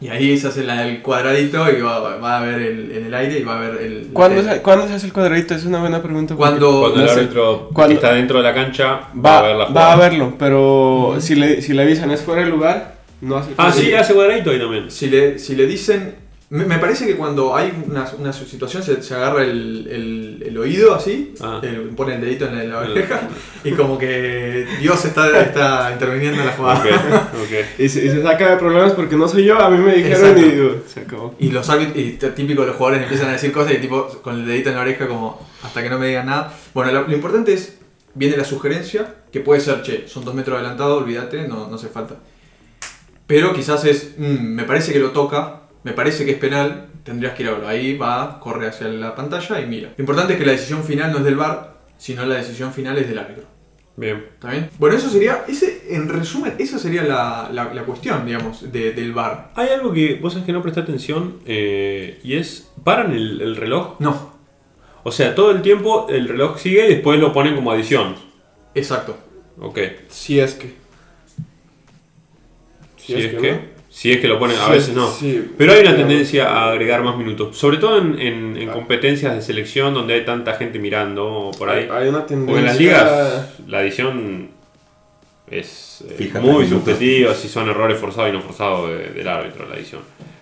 [0.00, 3.14] Y ahí se hace la- el cuadradito y va, va a ver el, en el
[3.14, 4.08] aire y va a ver el...
[4.12, 5.54] ¿Cuándo, el- se, ¿Cuándo se hace el cuadradito?
[5.54, 6.34] Es una buena pregunta.
[6.34, 9.42] Cuando- Cuando no el árbitro Cuando- que está dentro de la cancha va, Va, a
[9.42, 9.92] ver la va jugada.
[9.92, 13.70] a verlo, pero si, le, si le avisan es fuera de lugar, no hace Ah,
[13.70, 14.00] sí, cuadradito.
[14.00, 14.90] hace cuadradito ahí también.
[14.90, 16.14] Si le, si le dicen.
[16.54, 20.58] Me, me parece que cuando hay una, una situación se, se agarra el, el- el
[20.58, 21.60] oído así, Ah.
[21.62, 23.22] el- pone el dedito en la oreja
[23.64, 26.80] y como que Dios está, está interviniendo en la jugada.
[26.80, 26.86] Ok,
[27.44, 27.52] ok.
[27.78, 30.20] Y se, y se saca de problemas porque no soy yo, a mí me dijeron
[30.30, 30.40] Exacto.
[30.42, 31.34] y digo, se acabó.
[31.38, 34.46] Y los árbitros, y típico los jugadores empiezan a decir cosas y tipo con el
[34.46, 36.52] dedito en la oreja como hasta que no me digan nada.
[36.74, 37.78] Bueno, lo, lo importante es,
[38.14, 41.88] viene la sugerencia, que puede ser, che, son dos metros adelantado, olvídate, no, no hace
[41.88, 42.16] falta.
[43.26, 47.34] Pero quizás es, "Mm, me parece que lo toca, me parece que es penal, tendrías
[47.34, 47.68] que ir a verlo.
[47.68, 49.92] Ahí va, corre hacia la pantalla y mira.
[49.96, 52.96] Lo importante es que la decisión final no es del VAR, sino la decisión final
[52.98, 53.44] es del árbitro.
[53.94, 54.24] Bien.
[54.34, 54.70] ¿Está bien?
[54.78, 59.12] Bueno, eso sería, ese, en resumen, esa sería la, la- la cuestión, digamos, de- del
[59.12, 59.50] VAR.
[59.54, 63.56] Hay algo que vos sabés que no presté atención eh, y es, paran el, el
[63.56, 63.96] reloj.
[64.00, 64.32] No,
[65.02, 68.14] O sea, todo el tiempo el reloj sigue y después lo ponen como adición.
[68.74, 69.18] exacto.
[69.60, 69.78] Ok.
[70.08, 70.72] Si es que.
[72.96, 75.10] Si, es, que, si es que lo ponen, a Sí, veces no.
[75.12, 75.50] sí.
[75.58, 77.56] Pero hay una tendencia a agregar más minutos.
[77.56, 78.72] Sobre todo en, en- en Ah.
[78.72, 81.86] competencias de selección donde hay tanta gente mirando o por ahí.
[81.92, 82.64] Hay una Porque en tendencia.
[82.64, 84.48] las ligas la edición
[85.50, 89.68] es eh, Fíjate muy subjetiva si son errores forzados y no forzados de- del árbitro
[89.68, 90.00] la edición.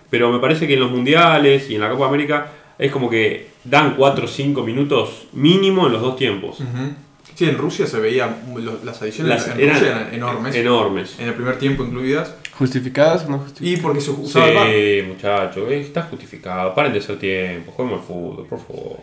[0.09, 3.49] Pero me parece que en los mundiales y en la Copa América es como que
[3.63, 6.59] dan 4 o 5 minutos mínimo en los dos tiempos.
[6.61, 6.93] Ujú.
[7.35, 11.19] Sí, en Rusia se veía, lo- las adiciones Las- en eran Rusia eran enormes, Enormes.
[11.19, 13.79] en el primer tiempo incluidas, ¿Justificadas o no justificadas?
[13.79, 14.01] y porque.
[14.01, 16.75] Sí, muchachos, eh, está justificado.
[16.75, 18.99] Paren de hacer tiempo, juguemos al fútbol, por favor.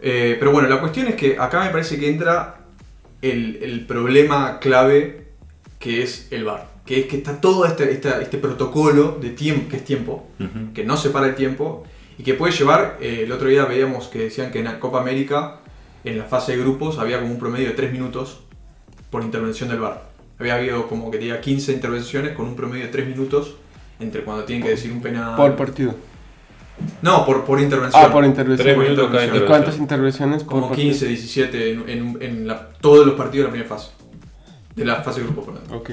[0.00, 2.56] Eh, pero bueno, la cuestión es que acá me parece que entra
[3.22, 5.28] el, el problema clave
[5.78, 6.66] que es el VAR.
[6.84, 10.26] Que es que está todo este, este protocolo de tiempo, que es tiempo,
[10.74, 11.84] que no separa el tiempo
[12.18, 15.00] y que puede llevar, eh, el otro día veíamos que decían que en la Copa
[15.00, 15.60] América,
[16.02, 18.40] en la fase de grupos, había como un promedio de 3 minutos
[19.08, 20.07] por intervención del VAR.
[20.38, 23.56] Había habido como que tenía 15 intervenciones con un promedio de 3 minutos
[24.00, 25.36] entre cuando tienen que decir un penal.
[25.36, 25.94] Por partido.
[27.02, 28.02] No, por, por intervención.
[28.06, 28.76] Ah, por intervención.
[28.76, 29.36] Por.
[29.36, 30.90] ¿Y cuántas intervenciones por Como partido?
[30.90, 33.90] 15, 17 en, en- en la- todos los partidos de la primera fase.
[34.76, 35.62] De la fase de grupo, perdón.
[35.72, 35.90] Ok.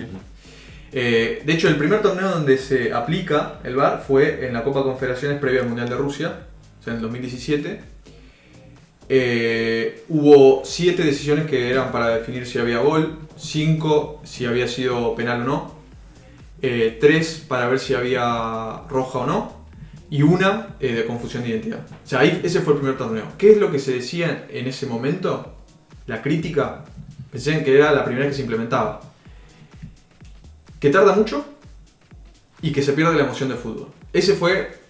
[0.92, 4.84] Eh, de hecho, el primer torneo donde se aplica el VAR fue en la Copa
[4.84, 6.34] Confederaciones previa al Mundial de Rusia,
[6.80, 7.82] o sea, en el 2017.
[9.08, 15.16] Eh, hubo siete decisiones que eran para definir si había gol, cinco si había sido
[15.16, 15.76] penal o no,
[16.62, 19.66] eh, tres para ver si había roja o no,
[20.10, 21.86] y una eh, de confusión de identidad.
[22.04, 23.26] O sea, ahí, ese fue el primer torneo.
[23.38, 25.54] ¿Qué es lo que se decía en ese momento?
[26.08, 26.86] La crítica,
[27.32, 29.02] pensé que era la primera que se implementaba.
[30.80, 31.46] Que tarda mucho
[32.62, 33.88] y que se pierde la emoción del fútbol.
[34.14, 34.85] Ese fue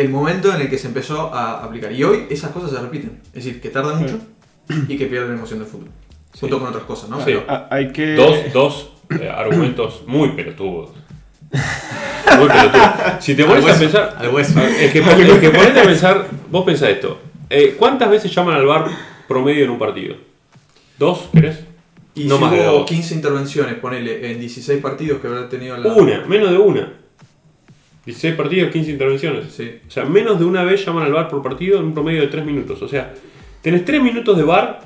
[0.00, 1.92] el momento en el que se empezó a aplicar.
[1.92, 3.20] Y hoy esas cosas se repiten.
[3.34, 4.18] Es decir, que tarda mucho
[4.88, 5.88] y que pierde la emoción del fútbol.
[6.38, 7.18] Junto con otras cosas, ¿no?
[7.18, 7.24] Sí.
[7.26, 8.14] Pero- Ah, hay que...
[8.14, 10.90] Dos, dos eh, argumentos muy pelotudos.
[12.38, 12.84] Muy pelotudos.
[13.20, 14.16] Si te pones a pensar.
[14.18, 14.60] al hueso.
[14.60, 16.26] Es que, es que ponete a pensar.
[16.50, 17.18] Vos pensás esto.
[17.48, 18.86] Eh, ¿Cuántas veces llaman al bar
[19.26, 20.14] promedio en un partido?
[20.98, 21.60] ¿Dos, querés?
[22.14, 22.86] Y No si más de hubo dos.
[22.86, 25.94] 15 intervenciones, ponele, en 16 partidos que habrá tenido la...
[25.94, 26.92] Una, menos de una.
[28.08, 29.52] 16 partidos, 15 intervenciones.
[29.52, 29.70] Sí.
[29.86, 32.28] O sea, menos de una vez llaman al bar por partido en un promedio de
[32.28, 32.80] 3 minutos.
[32.80, 33.12] O sea,
[33.60, 34.80] tenés 3 minutos de bar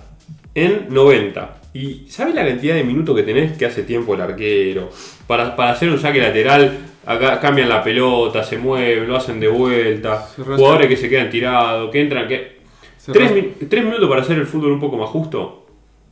[0.55, 1.59] en 90.
[1.75, 4.91] ¿Y sabes la cantidad de minutos que tenés que hace tiempo el arquero?
[5.27, 9.49] Para, para hacer un saque lateral, acá cambian la pelota, se mueven, lo hacen de
[9.49, 10.17] vuelta.
[10.37, 12.61] Jugadores que se quedan tirados, que entran, que...
[12.99, 13.47] Se ¿Tres, rasca.
[13.61, 15.62] mi- tres minutos para hacer el fútbol un poco más justo?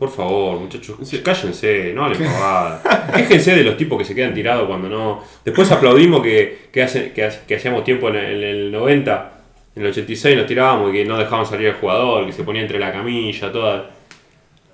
[0.01, 2.81] Por favor, muchachos, cállense, no hablen pavadas.
[3.15, 5.23] Quéjense de los tipos que se quedan tirados cuando no.
[5.45, 9.33] Después aplaudimos que, que, hace- que, que hacíamos tiempo en el, en el 90,
[9.77, 12.63] en el 86 nos tirábamos y que no dejaban salir al jugador, que se ponía
[12.63, 13.91] entre la camilla, toda.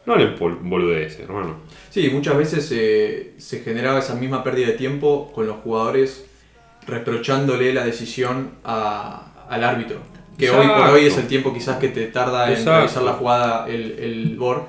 [0.06, 1.56] No hablen boludeces, hermano.
[1.90, 6.24] Sí, muchas veces eh, se generaba esa misma pérdida de tiempo con los jugadores
[6.86, 9.98] reprochándole la decisión a- al árbitro.
[10.38, 11.20] Que hoy por hoy es Exacto.
[11.22, 12.78] el tiempo quizás que te tarda en Exacto.
[12.82, 14.62] revisar la jugada el, el VAR,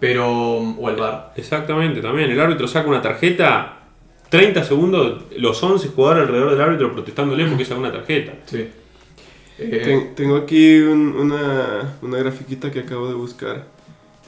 [0.00, 0.28] pero,
[0.58, 1.32] o el VAR.
[1.36, 2.30] Exactamente, también.
[2.30, 3.78] El árbitro saca una tarjeta,
[4.28, 8.32] 30 segundos, los 11 jugadores alrededor del árbitro protestándole porque saca una tarjeta.
[8.46, 8.68] Sí.
[9.58, 13.66] Eh, Ten- tengo aquí un- una, una grafiquita que acabo de buscar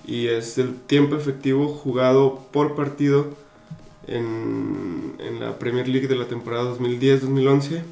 [0.06, 3.34] y es el tiempo efectivo jugado por partido
[4.06, 7.82] en, en la Premier League de la temporada 2010-2011.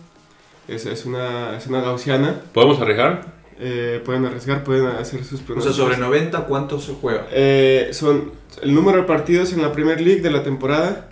[0.68, 2.40] Es, es, una, es una gaussiana.
[2.52, 3.33] ¿Podemos arriesgar?
[3.60, 5.76] Eh, pueden arriesgar, pueden hacer sus o sea, pronósticos.
[5.76, 7.26] sobre 90, ¿cuánto se juega?
[7.30, 11.08] Eh, son el número de partidos en la Premier League de la temporada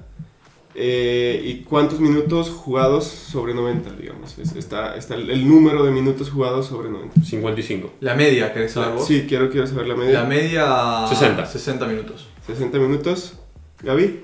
[0.75, 4.39] eh, y cuántos minutos jugados sobre 90, digamos.
[4.39, 7.21] Es- está, está el, el número de minutos jugados sobre 90.
[7.23, 7.93] 55.
[8.01, 9.07] La media, ¿querés saber vos?
[9.07, 10.23] Sí, quiero, quiero saber la media.
[10.23, 11.07] La media...
[11.09, 11.45] 60.
[11.47, 12.27] 60 minutos.
[12.47, 13.35] 60 minutos.
[13.83, 14.21] Gaby.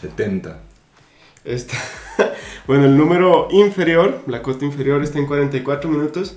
[0.00, 0.60] 70.
[1.44, 1.76] Está.
[2.66, 6.36] bueno, el número inferior, la cota inferior está en 44 minutos.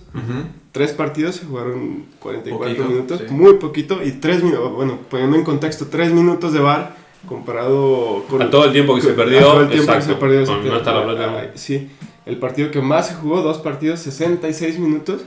[0.72, 3.34] Tres partidos se jugaron 44 Poquito, minutos, sí.
[3.34, 4.02] muy poquito.
[4.04, 6.96] Y tres minutos, bueno, poniendo en contexto, tres minutos de bar
[7.28, 8.42] comparado con.
[8.42, 10.20] A todo el tiempo que se con- perdió, a todo el tiempo exacto, que se
[10.20, 10.72] perdió.
[10.72, 11.40] no estar la pelota.
[11.40, 11.90] Ah, Sí,
[12.26, 15.24] el partido que más se jugó, dos partidos, 66 minutos.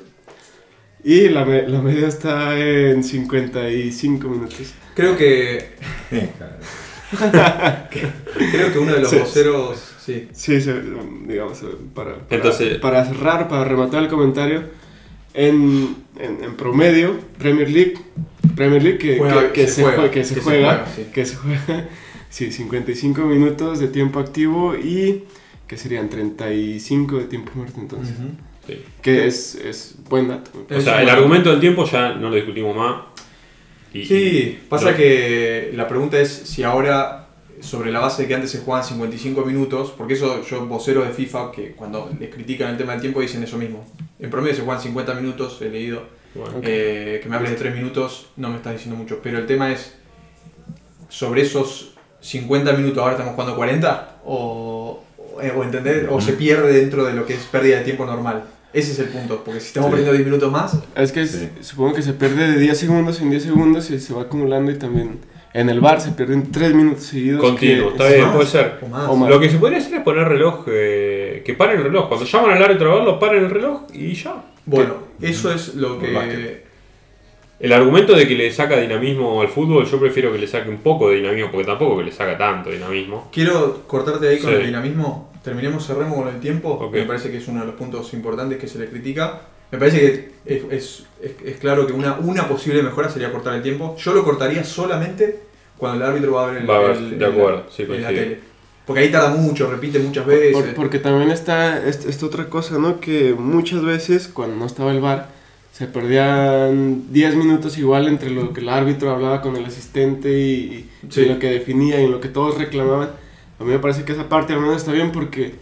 [1.05, 4.75] Y la, me- la media está en 55 minutos.
[4.95, 5.77] Creo que...
[7.91, 9.19] Creo que uno de los Sí.
[9.19, 9.93] voceros...
[10.01, 10.29] Sí.
[10.33, 10.83] Sí, se-
[11.27, 14.63] digamos, eh, para, para, Entonces- para cerrar, para rematar el comentario,
[15.35, 17.95] en, en, en promedio, Premier League,
[18.55, 21.07] Premier League que, Juega- que, que se juega, juega, que se que se juega, sí.
[21.13, 21.89] que se juega,
[22.31, 25.25] sí, 55 minutos de tiempo activo y
[25.67, 28.15] que serían 35 de tiempo muerto entonces,
[28.67, 28.83] Sí.
[29.03, 30.51] que es, es buen dato.
[30.75, 32.97] O sea, el argumento del tiempo ya no lo discutimos más.
[34.03, 37.27] Y- Sí, pasa lo- que la pregunta es si ahora,
[37.61, 41.13] sobre la base de que antes se jugaban 55 minutos, porque eso yo, voceros de
[41.15, 43.85] FIFA, que cuando les critican el tema del tiempo dicen eso mismo.
[44.21, 46.03] En promedio se juegan 50 minutos, he leído.
[46.35, 49.21] Bueno, Eh, que me hables de 3 minutos no me estás diciendo mucho.
[49.23, 49.95] Pero el tema es,
[51.09, 56.73] sobre esos 50 minutos ahora estamos jugando 40 o, o, o entender, o se pierde
[56.73, 58.45] dentro de lo que es pérdida de tiempo normal.
[58.79, 59.91] Ese es el punto, porque si estamos Sí.
[59.93, 61.49] perdiendo 10 minutos más, Es que es- Sí.
[61.63, 64.75] supongo que se pierde de 10 segundos en 10 segundos y se va acumulando y
[64.79, 65.21] también
[65.55, 67.41] en el bar se pierden 3 minutos seguidos.
[67.41, 68.37] Continuo, está es bien, más.
[68.37, 68.79] puede ser.
[68.83, 69.09] o más.
[69.09, 69.31] O más.
[69.31, 72.09] Lo que se podría hacer es poner reloj, eh, que paren el reloj.
[72.09, 74.45] Cuando llaman al árbitro a verlo, paren el reloj y ya.
[74.67, 76.67] Bueno, eso es lo que...
[77.59, 80.77] El argumento de que le saca dinamismo al fútbol, yo prefiero que le saque un
[80.79, 83.31] poco de dinamismo, porque tampoco que le saca tanto dinamismo.
[83.33, 84.57] Quiero cortarte ahí con Sí.
[84.57, 85.33] el dinamismo.
[85.47, 86.71] Terminemos, cerremos con el tiempo.
[86.71, 86.93] Ok.
[86.93, 89.43] Me parece que es uno de los puntos importantes que se le critica.
[89.71, 90.07] Me parece que
[90.45, 93.95] es, es- es- es claro que una, una posible mejora sería cortar el tiempo.
[93.97, 95.39] Yo lo cortaría solamente
[95.79, 97.83] cuando el árbitro va a ver el, Va a ver, el- de el- acuerdo, sí,
[97.83, 98.41] en la tele.
[98.85, 100.53] Porque ahí tarda mucho, repite muchas veces.
[100.53, 102.99] Por- porque también está est- esta otra cosa, ¿no?
[103.01, 105.29] Que muchas veces cuando no estaba el bar
[105.73, 110.89] se perdían 10 minutos igual entre lo que el árbitro hablaba con el asistente y,
[111.07, 111.25] y Sí.
[111.27, 113.11] lo que definía y lo que todos reclamaban.
[113.59, 115.55] A mí me parece que esa parte al menos está bien porque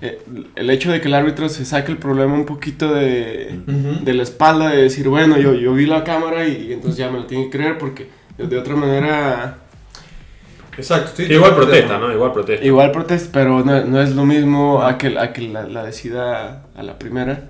[0.00, 0.20] eh,
[0.56, 4.22] el hecho de que el árbitro se saque el problema un poquito de, de la
[4.22, 7.50] espalda, de decir, bueno, yo, yo vi la cámara y, entonces ya me lo tienen
[7.50, 9.58] que creer porque de, otra manera
[10.76, 11.98] Exacto, Sí, igual protesta.
[11.98, 12.12] ¿no?
[12.12, 12.64] Igual protesta.
[12.64, 16.66] igual protesta, pero no, no es lo mismo a que, a que la, la decida
[16.76, 17.48] a la primera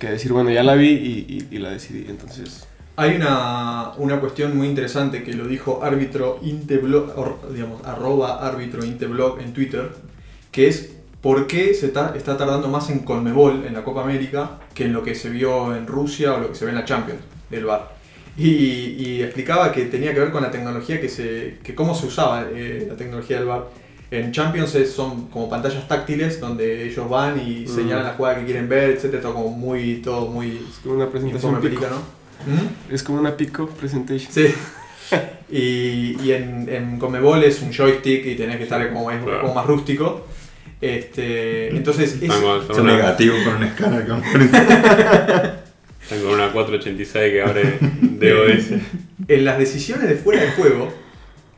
[0.00, 2.06] que decir, bueno, ya la vi y, y- y la decidí.
[2.08, 2.66] Entonces,
[2.98, 7.12] Hay una, una cuestión muy interesante que lo dijo árbitro inteblog,
[7.52, 9.90] digamos, arroba árbitro inteblog en Twitter,
[10.50, 14.58] que es por qué se está, está tardando más en Conmebol, en la Copa América,
[14.74, 16.84] que en lo que se vio en Rusia o lo que se ve en la
[16.86, 17.94] Champions del VAR.
[18.38, 21.58] Y, y explicaba que tenía que ver con la tecnología que se.
[21.62, 23.64] que cómo se usaba eh, la tecnología del VAR.
[24.10, 27.68] En Champions es- son como pantallas táctiles donde ellos van y Mm.
[27.68, 31.96] señalan la jugada que quieren ver, etcétera, todo como muy, todo muy una presentación americano.
[32.44, 32.92] ¿Mm?
[32.94, 34.30] Es como una pico presentation.
[34.32, 34.46] Sí.
[35.50, 39.42] Y, y en, en Conmebol es un joystick y tenés que estar como, más- Claro.
[39.42, 40.26] como más rústico.
[40.80, 44.22] Este, entonces, es- con, Es una, negativo con un escáner con
[46.02, 48.80] están con una 486 que abre DOS.
[49.28, 50.92] en las decisiones de fuera de juego,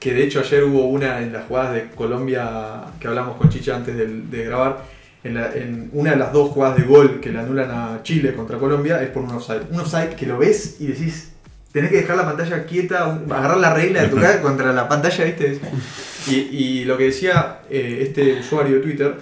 [0.00, 3.76] que de hecho ayer hubo una en las jugadas de Colombia que hablamos con Chicha
[3.76, 4.84] antes del- de, grabar,
[5.24, 8.34] en, la- en una de las dos jugadas de gol que le anulan a Chile
[8.34, 9.62] contra Colombia es por un offside.
[9.70, 11.32] Un offside que lo ves y decís,
[11.72, 15.24] tenés que dejar la pantalla quieta, agarrar la regla de tu cara contra la pantalla,
[15.24, 15.58] ¿viste?
[16.28, 19.14] Y, y lo que decía eh, este usuario de Twitter,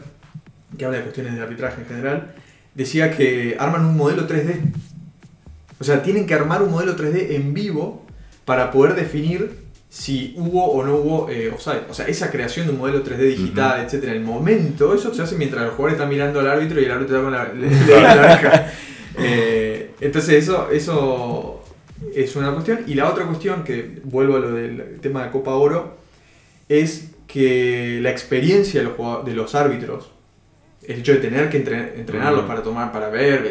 [0.77, 2.35] que habla de cuestiones de arbitraje en general,
[2.75, 4.61] decía que arman un modelo 3D.
[5.79, 8.05] O sea, tienen que armar un modelo 3D en vivo
[8.45, 9.66] para poder definir
[9.99, 11.85] si hubo o no hubo eh, offside.
[11.89, 15.23] O sea, esa creación de un modelo 3D digital, etcétera, en el momento, eso se
[15.23, 17.71] hace mientras los jugadores están mirando al árbitro y el árbitro está con la, le-
[17.71, 18.73] le da la oreja.
[19.19, 21.63] Eh, entonces, eso, eso
[22.15, 22.81] es una cuestión.
[22.87, 25.97] Y la otra cuestión, que vuelvo a lo del tema de Copa Oro,
[26.69, 30.11] es que la experiencia de los, de los árbitros,
[30.87, 33.51] el hecho de tener que entre- entrenarlos para tomar, para ver,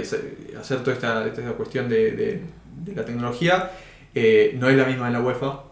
[0.60, 2.40] hacer toda esta, esta cuestión de, de-
[2.86, 3.72] de la tecnología,
[4.14, 5.64] eh, no es la misma en la UEFA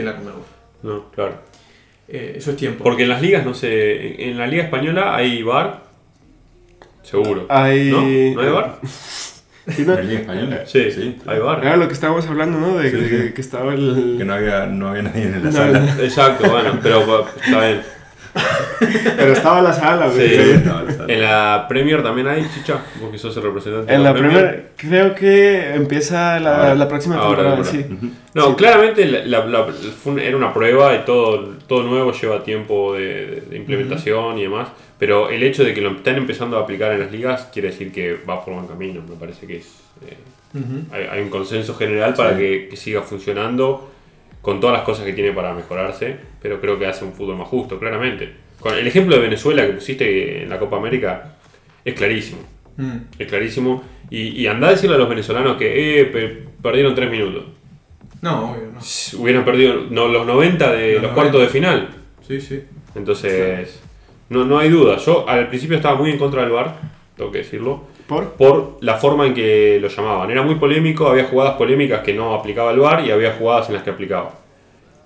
[0.00, 0.42] que la Conmebol.
[0.82, 1.34] No, claro.
[2.08, 2.82] Eh, eso es tiempo.
[2.82, 5.82] Porque en las ligas, no sé, en la liga española hay bar.
[7.02, 7.46] Seguro.
[7.48, 7.90] Hay...
[7.90, 8.00] ¿No?
[8.02, 8.78] ¿No hay bar?
[9.76, 9.92] Sí, ¿no?
[9.92, 10.62] ¿En la Liga Española?
[10.66, 11.60] Sí, sí, hay bar.
[11.64, 12.76] Era lo que estábamos hablando, ¿no?
[12.78, 13.14] De, Sí, de- sí.
[13.16, 14.16] de que estaba el...
[14.18, 15.96] Que no había, no había nadie en la No, sala.
[16.02, 17.82] Exacto, bueno, pero está bien.
[19.16, 20.28] Pero estaba la sala, güey.
[20.28, 20.34] Sí.
[20.52, 21.12] Estaba la sala.
[21.12, 23.92] En la Premier también hay chicha, vos que sos el representante.
[23.92, 26.74] En de la primera, creo que empieza la, Ahora.
[26.74, 27.64] la próxima temporada, ahora.
[27.64, 27.84] sí.
[28.34, 28.54] No, Sí.
[28.56, 29.66] claramente la, la- la-
[30.02, 34.68] fue era una prueba y todo, todo nuevo lleva tiempo de, de implementación y demás.
[34.98, 37.90] Pero el hecho de que lo están empezando a aplicar en las ligas quiere decir
[37.90, 39.02] que va por buen camino.
[39.08, 39.66] Me parece que es,
[40.06, 40.16] eh,
[40.54, 40.94] Ujú.
[40.94, 42.38] hay, hay un consenso general para Sí.
[42.38, 43.89] que, que siga funcionando
[44.42, 46.16] con todas las cosas que tiene para mejorarse.
[46.40, 48.32] Pero creo que hace un fútbol más justo, claramente.
[48.60, 51.36] Con el ejemplo de Venezuela que pusiste en la Copa América
[51.84, 52.40] es clarísimo.
[52.76, 52.96] Mm.
[53.18, 53.82] Es clarísimo.
[54.10, 57.44] Y, y andá a decirle a los venezolanos que eh, pe- perdieron tres minutos.
[58.22, 58.80] No, obvio, no.
[59.22, 61.14] Hubieran perdido no, los 90 de Los los, 90.
[61.14, 61.88] cuartos de final.
[62.26, 62.62] Sí, sí.
[62.94, 63.80] Entonces,
[64.28, 64.96] no, no hay duda.
[64.98, 66.76] Yo al principio estaba muy en contra del VAR,
[67.20, 68.32] tengo que decirlo, ¿Por?
[68.32, 70.30] por la forma en que lo llamaban.
[70.30, 73.74] Era muy polémico, había jugadas polémicas que no aplicaba el VAR y había jugadas en
[73.74, 74.32] las que aplicaba.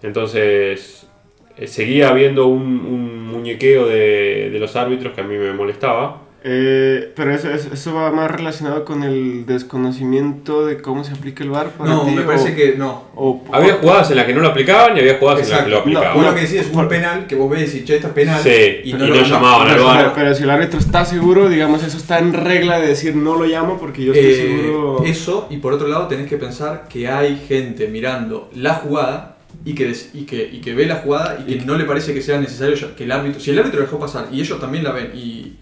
[0.03, 1.09] Entonces,
[1.57, 6.22] eh, seguía habiendo un, un muñequeo de, de los árbitros que a mí me molestaba.
[6.47, 11.49] Eh, pero eso, eso, va más relacionado con el desconocimiento de cómo se aplica el
[11.49, 13.05] VAR para No, ti, me o- parece que no.
[13.15, 15.71] o- Había jugadas en las que no lo aplicaban y había jugadas en las que
[15.71, 16.23] lo aplicaban.
[16.23, 18.43] Lo que decís es un penal que vos ves y che, esto es penal.
[18.43, 18.51] Sí,
[18.85, 19.97] y y no, lo llamaban al VAR.
[19.99, 23.37] pero- pero si el árbitro está seguro, digamos, eso está en regla de decir no
[23.37, 25.03] lo llamo porque yo estoy Eh, seguro.
[25.07, 29.75] Eso, y por otro lado tenés que pensar que hay gente mirando la jugada y
[29.75, 32.21] que, des- y que, y que ve la jugada y que no le parece que
[32.21, 35.13] sea necesario que el árbitro, si el árbitro dejó pasar y ellos también la ven
[35.15, 35.55] y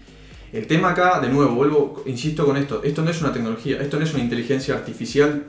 [0.53, 3.97] el tema acá, de nuevo, vuelvo, insisto con esto, esto no es una tecnología, esto
[3.97, 5.43] no es una inteligencia artificial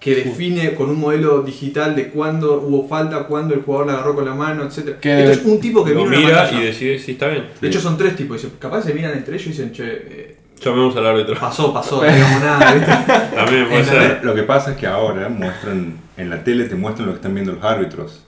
[0.00, 4.14] que define con un modelo digital de cuándo hubo falta, cuándo el jugador la agarró
[4.14, 4.98] con la mano, etc.
[5.00, 7.46] Que- Esto es un tipo que mira una mira y decide si está bien.
[7.60, 10.94] De hecho son tres tipos, capaz se miran entre ellos y dicen, che, eh, Llamemos
[10.96, 11.34] al árbitro.
[11.40, 12.92] pasó, pasó, no digamos nada, ¿viste?
[13.34, 14.20] También puede ser.
[14.24, 17.34] Lo que pasa es que ahora muestran, en la tele te muestran lo que están
[17.34, 18.24] viendo los árbitros.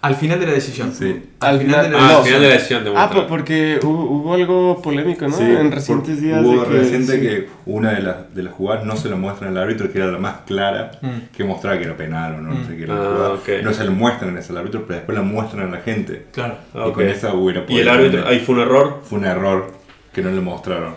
[0.00, 0.92] Al final de la decisión.
[0.92, 1.22] Sí.
[1.40, 2.24] Al final de la Ah, al decisión.
[2.24, 5.36] final de la decisión te Ah, po- porque hubo, hubo algo polémico, ¿no?
[5.36, 6.44] Sí, en recientes por- días.
[6.44, 7.20] Hubo de que, reciente sí.
[7.20, 10.06] que una de las, de las jugadas no se lo muestran al árbitro, que era
[10.06, 11.34] la más clara, Mm.
[11.36, 13.32] que mostraba que era penal o no, no sé qué era la Ah, jugada.
[13.34, 13.48] ok.
[13.64, 16.26] No se lo muestran ese al árbitro, pero después la muestran a la gente.
[16.32, 16.58] Claro.
[16.74, 19.00] Ah, Y con esa hubiera Y el árbitro, tener- ahí fue un error.
[19.02, 19.72] Fue un error
[20.12, 20.94] que no le mostraron.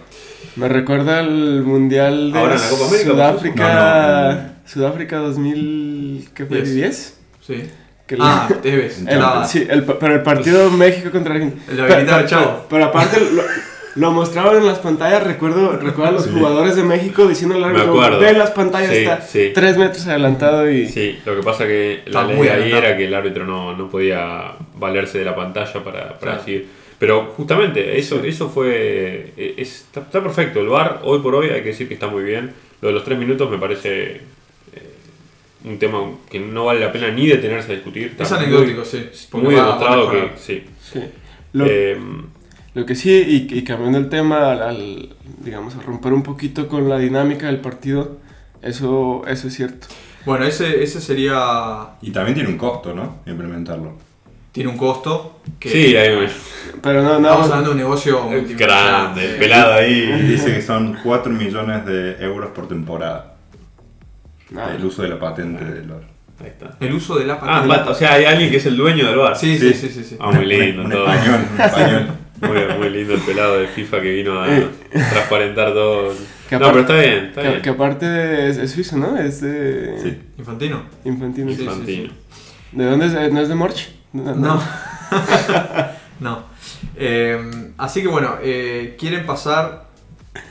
[0.57, 3.73] Me recuerda al Mundial de Ahora en la Copa América, Sudáfrica.
[3.73, 6.29] No, no, Sudáfrica 2000.
[6.35, 6.61] ¿Qué fue?
[6.61, 6.75] Diez.
[6.75, 7.17] ¿10?
[7.41, 7.69] Sí.
[8.15, 8.99] Que Ah, Tevez.
[9.01, 11.61] el- estaba- sí, el- pero el partido México contra Argentina.
[11.69, 12.65] El de Pero- pero- chavo.
[12.69, 13.41] Pero, aparte lo,
[13.95, 16.31] lo mostraban en las pantallas, recuerdo, recuerdo a los Sí.
[16.33, 19.51] jugadores de México diciendo al árbitro, ve las pantallas, Sí, está sí.
[19.53, 20.87] tres metros adelantado y...
[20.87, 24.53] Sí, lo que pasa que la ley ahí era que el árbitro no, no podía
[24.77, 26.67] valerse de la pantalla para, para decir.
[26.99, 29.33] Pero justamente, eso, eso fue.
[29.35, 30.59] es- está, está perfecto.
[30.59, 32.51] El VAR, hoy por hoy, hay que decir que está muy bien.
[32.79, 34.21] Lo de los tres minutos me parece
[35.63, 35.99] un tema
[36.29, 38.15] que no vale la pena ni detenerse a discutir.
[38.19, 39.09] Es muy- anecdótico, sí.
[39.33, 40.63] Muy va- va a demostrado que sí.
[40.91, 40.99] Sí.
[41.53, 41.97] Lo, Eh,
[42.73, 45.09] lo que sí, y, y cambiando el tema, al, al,
[45.43, 48.17] digamos, a romper un poquito con la dinámica del partido,
[48.61, 49.87] eso, eso es cierto.
[50.25, 51.89] Bueno, ese, ese sería.
[52.01, 53.17] Y también tiene un costo, ¿no?
[53.25, 53.93] Implementarlo.
[54.51, 55.39] Tiene un costo.
[55.59, 56.27] Que sí, hay un
[56.81, 60.21] Pero no, Estamos no, hablando de un negocio grande, pelado Y ahí.
[60.27, 63.35] dice que son 4 millones de euros por temporada.
[64.57, 64.73] Ah.
[64.75, 66.01] El uso de la patente del VAR.
[66.41, 66.75] Ahí está.
[66.79, 67.89] El uso de la Ah, patente.
[67.89, 69.35] o sea, hay alguien que es el dueño del VAR.
[69.37, 70.03] Sí, sí, sí, sí.
[70.03, 70.17] sí.
[70.19, 71.07] Ah, muy lindo Un todo.
[71.11, 72.07] español, un español.
[72.41, 74.67] Muy, muy lindo el pelado de FIFA que vino a Eh.
[74.89, 76.11] transparentar todo.
[76.49, 77.61] Que No, pero está bien, está que, bien.
[77.61, 79.15] que aparte es, es suizo, ¿no?
[79.15, 80.17] Es de Sí.
[80.39, 80.81] Infantino.
[81.05, 81.51] Infantino.
[81.51, 82.11] Sí, sí, Infantino.
[82.71, 83.31] ¿De dónde es?
[83.31, 83.89] ¿No es de Morch?
[84.13, 84.59] No.
[86.19, 86.43] no.
[86.97, 87.39] Eh,
[87.77, 89.85] así que bueno, eh, quieren pasar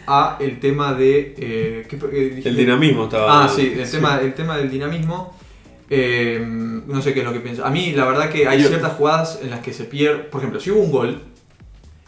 [0.06, 1.34] a el tema de.
[1.38, 2.42] eh, ¿qué-?
[2.44, 3.44] El dinamismo estaba.
[3.44, 5.36] Ah, sí, el, Tema, el tema del dinamismo.
[5.88, 7.64] eh, no sé qué es lo que pienso.
[7.64, 10.18] A mí, la verdad, que hay Yo- ciertas jugadas en las que se pierde.
[10.24, 11.22] Por ejemplo, si hubo un gol,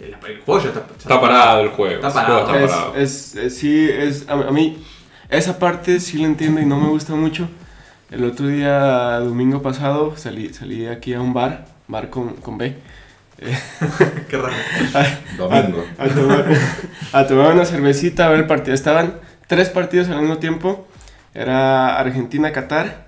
[0.00, 1.94] el, el juego ya está, Está parado el juego.
[1.96, 2.40] Está parado.
[2.40, 2.94] está Es, parado.
[2.96, 4.78] es, es- sí, es, a, a mí
[5.30, 7.48] esa parte sí la entiendo y no me gusta mucho.
[8.10, 12.74] El otro día, domingo pasado, salí, salí aquí a un bar, bar con, con B,
[14.28, 14.54] Qué raro.
[15.36, 15.84] Domingo.
[15.98, 16.46] a tomar,
[17.12, 18.74] a tomar una cervecita, a ver el partido.
[18.74, 19.14] Estaban
[19.46, 20.86] tres partidos al mismo tiempo.
[21.34, 23.06] Era Argentina-Qatar,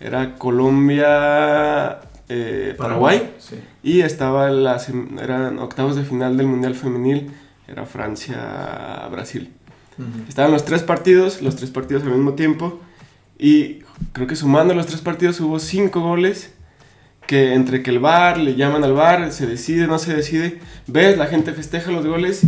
[0.00, 3.34] era Colombia, eh, Paraguay.
[3.38, 3.56] Sí.
[3.82, 4.80] Y estaba la,
[5.22, 7.32] eran octavos de final del Mundial Femenil,
[7.66, 9.52] era Francia-Brasil.
[10.28, 12.80] Estaban los tres partidos, los tres partidos al mismo tiempo.
[13.38, 13.80] Y
[14.12, 16.53] creo que sumando los tres partidos hubo cinco goles.
[17.26, 20.58] Que entre que el bar, le llaman al bar, se decide, no se decide.
[20.86, 22.42] Ves, la gente festeja los goles.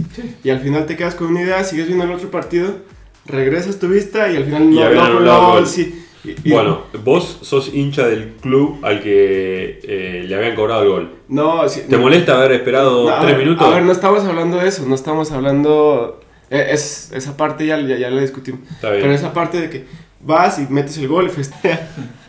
[0.44, 2.76] Y al final te quedas con una idea, sigues viendo el otro partido.
[3.24, 5.66] Regresas tu vista y al final Y no, habían no anulado gol, gol.
[5.66, 6.02] sí.
[6.24, 10.88] Y- y- Bueno, vos sos hincha del club al que eh, le habían cobrado el
[10.88, 11.14] gol.
[11.28, 12.02] no, sí, ¿Te no.
[12.02, 13.66] molesta haber esperado No, a tres ver, minutos?
[13.66, 16.20] A ver, no estamos hablando de eso, no estamos hablando.
[16.50, 18.60] eh, Es, esa parte ya, ya, ya la discutimos.
[18.70, 19.02] Está bien.
[19.02, 19.84] Pero esa parte de que
[20.20, 21.80] vas y metes el gol y festejas.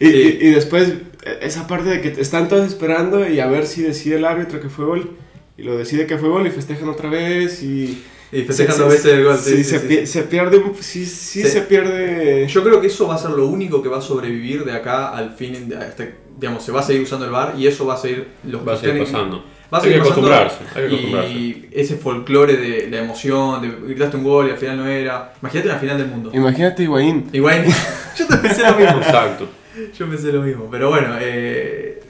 [0.00, 0.38] y, Sí.
[0.40, 0.88] y, y después,
[1.24, 4.60] eh, esa parte de que están todos esperando y a ver si decide el árbitro
[4.60, 5.10] que fue gol.
[5.56, 7.62] Y lo decide que fue gol y festejan otra vez.
[7.62, 9.36] Y, Y festejan dos se- veces el gol.
[9.38, 10.06] Sí, sí, sí, se, sí, pi- sí.
[10.06, 10.62] se pierde.
[10.80, 11.48] Sí, sí, Sí.
[11.48, 12.46] se pierde.
[12.48, 15.10] Yo creo que eso va a ser lo único que va a sobrevivir de acá
[15.10, 15.68] al fin.
[15.68, 18.28] de- hasta- digamos, se va a seguir usando el bar y eso va a seguir.
[18.44, 19.44] Los Va a seguir pasando.
[19.72, 21.32] Va a Hay que seguir pasando acostumbrarse, hay que acostumbrarse.
[21.32, 25.34] Y ese folclore de la emoción, de gritaste un gol y al final no era.
[25.42, 26.30] Imagínate la final del mundo.
[26.32, 27.28] Imagínate, Higuaín.
[27.32, 27.64] Igual,
[28.18, 28.96] yo te pensé lo mismo.
[28.98, 29.48] Exacto.
[29.98, 30.68] Yo pensé lo mismo.
[30.70, 32.02] Pero bueno, eh,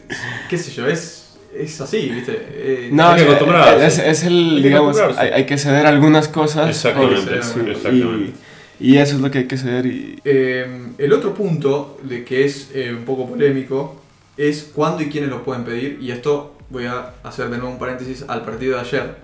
[0.49, 2.37] qué sé yo, es, es así, ¿viste?
[2.51, 3.87] Eh, No, Hay que es- acostumbrarse.
[3.87, 6.69] es, es el, Hay que digamos, hay, que ceder algunas cosas.
[6.71, 8.33] Exactamente, por- sí, exactamente.
[8.81, 9.87] Y, y eso es lo que hay que ceder.
[9.87, 10.67] Y, Eh,
[10.99, 14.01] el otro punto, de que es eh, un poco polémico,
[14.37, 15.99] es cuándo y quiénes lo pueden pedir.
[16.01, 19.17] Y esto voy a hacer de nuevo un paréntesis al partido de ayer,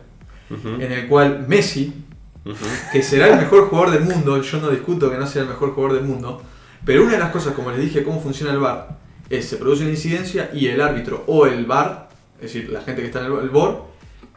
[0.80, 1.92] en el cual Messi,
[2.92, 5.72] que será el mejor jugador del mundo, yo no discuto que no sea el mejor
[5.74, 6.42] jugador del mundo,
[6.84, 8.98] pero una de las cosas, como les dije, cómo funciona el VAR,
[9.30, 13.00] es se produce una incidencia y el árbitro o el VAR, es decir, la gente
[13.02, 13.84] que está en el, el BOR,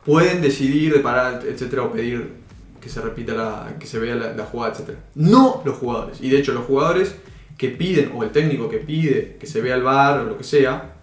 [0.06, 2.34] pueden decidir de parar, etcétera, o pedir
[2.82, 4.98] que se repita la, que se vea la, la jugada, etcétera.
[5.16, 6.22] No los jugadores.
[6.22, 7.16] Y de hecho, los jugadores
[7.58, 10.46] que piden, o el técnico que pide que se vea el VAR o lo que
[10.46, 10.94] sea,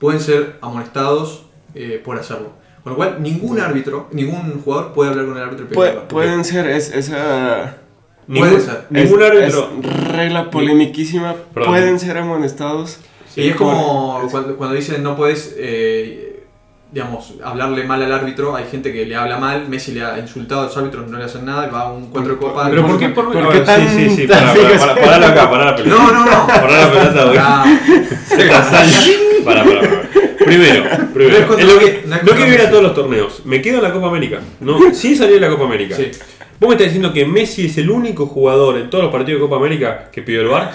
[0.00, 1.44] pueden ser amonestados
[1.74, 2.50] eh, por hacerlo.
[2.82, 5.90] Con lo cual, ningún árbitro, ningún jugador puede hablar con el árbitro y pedirle Pue-
[5.92, 6.08] el VAR.
[6.08, 7.76] pueden ser es, esa
[8.28, 8.86] Ningún, Puede ser.
[8.90, 9.70] ningún es- árbitro.
[9.82, 11.34] es regla polemiquísima.
[11.54, 11.70] Perdón.
[11.70, 12.98] Pueden ser amonestados.
[13.36, 16.44] Y es como por- cuando, cuando dicen no puedes, eh,
[16.92, 18.54] digamos, hablarle mal al árbitro.
[18.54, 19.68] Hay gente que le habla mal.
[19.68, 21.66] Messi le ha insultado a los árbitros, no le hacen nada.
[21.66, 22.68] y Va a un cuatro de copa.
[22.68, 23.08] Pero ¿por qué?
[23.08, 25.96] Por, ¿Por qué tan- sí, sí, sí, para, para, para, paralo acá, pará la pelota.
[26.02, 26.46] No, no, no.
[26.46, 27.38] Pará la pelota, güey.
[27.40, 27.64] Ah,
[29.44, 30.02] Para, para, para.
[30.44, 31.46] Primero, primero.
[31.48, 33.42] No es lo que- no no quiero ir a todos los torneos.
[33.46, 34.40] Me quedo en la Copa América.
[34.60, 35.96] No, sin salir de la Copa América.
[35.96, 36.10] sí.
[36.60, 39.46] ¿Vos me estás diciendo que Messi es el único jugador en todos los partidos de
[39.46, 40.72] Copa América que pidió el VAR?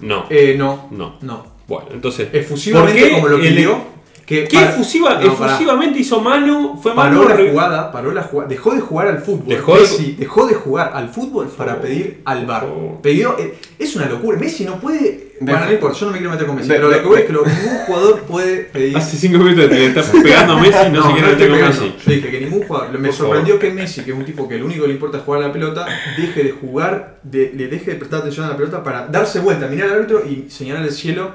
[0.00, 0.26] No.
[0.30, 1.16] Eh, no, No.
[1.22, 1.52] no.
[1.68, 2.28] Bueno, entonces.
[2.32, 3.78] Efusivamente ¿por qué como lo pidió.
[4.26, 6.78] Que ¿Qué para- efusiva, no, efusivamente hizo mano?
[6.80, 7.18] Fue mano.
[7.18, 9.48] Paró la re- jugada, paró la jugada, dejó de jugar al fútbol.
[9.48, 12.62] Dejó de- Messi dejó de jugar al fútbol para pedir al bar.
[12.62, 13.00] favor.
[13.02, 14.38] Pidió, eh, es una locura.
[14.38, 15.32] Messi no puede.
[15.42, 16.68] De- bueno, no importa, yo no me quiero meter con Messi.
[16.68, 18.96] de- pero de- lo que voy es que ningún jugador puede pedir.
[18.96, 21.56] Hace 5 minutos que le estás pegando a Messi y no, se quiere meter con
[21.58, 21.80] pegando.
[21.82, 21.94] Messi.
[22.06, 22.98] Yo dije que ningún jugador.
[23.00, 25.24] Me sorprendió que Messi, que es un tipo que lo único que le importa es
[25.24, 25.84] jugar a la pelota,
[26.16, 29.66] deje de jugar, de- le deje de prestar atención a la pelota para darse vuelta,
[29.66, 31.32] mirar al árbitro y señalar el cielo.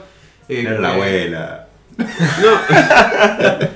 [0.49, 1.66] eh, Era la eh,
[1.97, 3.69] abuela.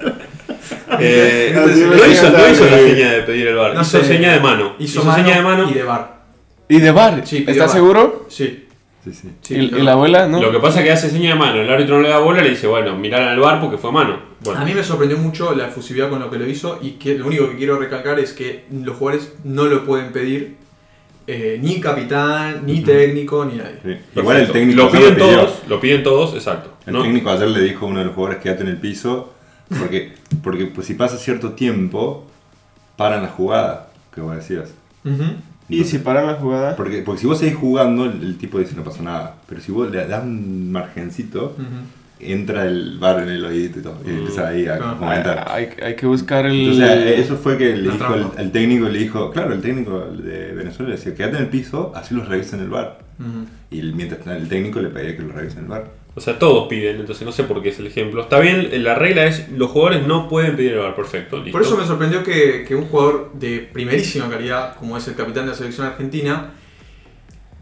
[1.00, 4.00] Eh, me no hizo, no encanta, hizo la seña de pedir el bar, no hizo
[4.00, 4.76] sé, seña de mano.
[4.78, 5.70] Hizo, Hizo, mano seña de mano.
[5.70, 6.22] y de bar.
[6.68, 7.22] ¿Y de bar?
[7.26, 7.70] Sí, ¿Estás bar.
[7.70, 8.26] seguro?
[8.30, 8.68] Sí.
[9.04, 9.30] Sí, sí.
[9.42, 10.40] sí, ¿Y, y la abuela no?
[10.40, 12.42] Lo que pasa es que hace seña de mano, el árbitro no le da bola,
[12.44, 14.20] le dice, bueno, mirar al bar porque fue mano.
[14.42, 17.16] Bueno, A mí me sorprendió mucho la efusividad con lo que lo hizo y que
[17.18, 20.58] lo único que quiero recalcar es que los jugadores no lo pueden pedir
[21.28, 23.78] eh, ni capitán, ni técnico, ni nadie.
[23.84, 24.20] Sí.
[24.20, 26.74] Igual el técnico lo piden todos, lo piden todos, exacto.
[26.86, 27.04] El ¿no?
[27.04, 29.34] técnico ayer le dijo a uno de los jugadores quédate en el piso
[29.80, 30.14] porque,
[30.44, 32.28] porque pues, si pasa cierto tiempo
[32.96, 34.74] paran la jugada que vos decías.
[35.70, 36.76] ¿Y si paran la jugada?
[36.76, 39.38] Porque, porque si vos seguís jugando, el, el tipo dice no pasa nada.
[39.48, 41.56] Pero si vos le das un margencito.
[42.24, 43.98] Entra el bar en el oído y todo.
[44.06, 44.96] Y empieza ahí a Ah.
[44.98, 45.46] comentar.
[45.50, 46.60] Hay, hay que buscar el...
[46.60, 50.54] Entonces, eh, eso fue que le dijo el, técnico, le dijo, claro, el técnico de
[50.54, 53.00] Venezuela le decía, quédate en el piso, así los revisan en el bar.
[53.70, 56.02] Y el- mientras el técnico le pedía que lo revisen en el bar.
[56.14, 58.22] O sea, todos piden, entonces no sé por qué es el ejemplo.
[58.24, 61.38] Está bien, la regla es, los jugadores no pueden pedir el bar, perfecto.
[61.38, 61.52] listo.
[61.54, 65.46] Por eso me sorprendió que, que un jugador de primerísima calidad, como es el capitán
[65.46, 66.52] de la selección argentina,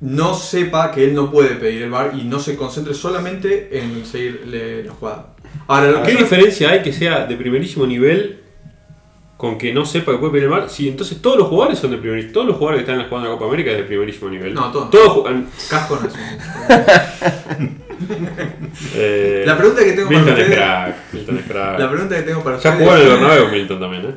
[0.02, 4.06] no sepa que él no puede pedir el bar y no se concentre solamente en
[4.06, 5.26] seguir la jugada.
[5.68, 8.40] Ahora, lo ¿Qué que diferencia hay que sea de primerísimo nivel
[9.38, 10.70] con que no sepa que puede pedir el bar?
[10.70, 13.34] Si entonces todos los jugadores son de primerísimo Todos los jugadores que están jugando en
[13.34, 14.54] la Copa América es de primerísimo nivel.
[14.54, 14.90] No, todos.
[14.90, 15.48] Todos juegan.
[15.70, 17.80] Casco no es un-
[18.96, 20.96] eh, La pregunta que tengo para es ustedes- crack.
[21.14, 21.80] Milton es crack.
[21.80, 24.16] La pregunta que tengo para Ya jugó en el Bernabéu Milton también, ¿eh?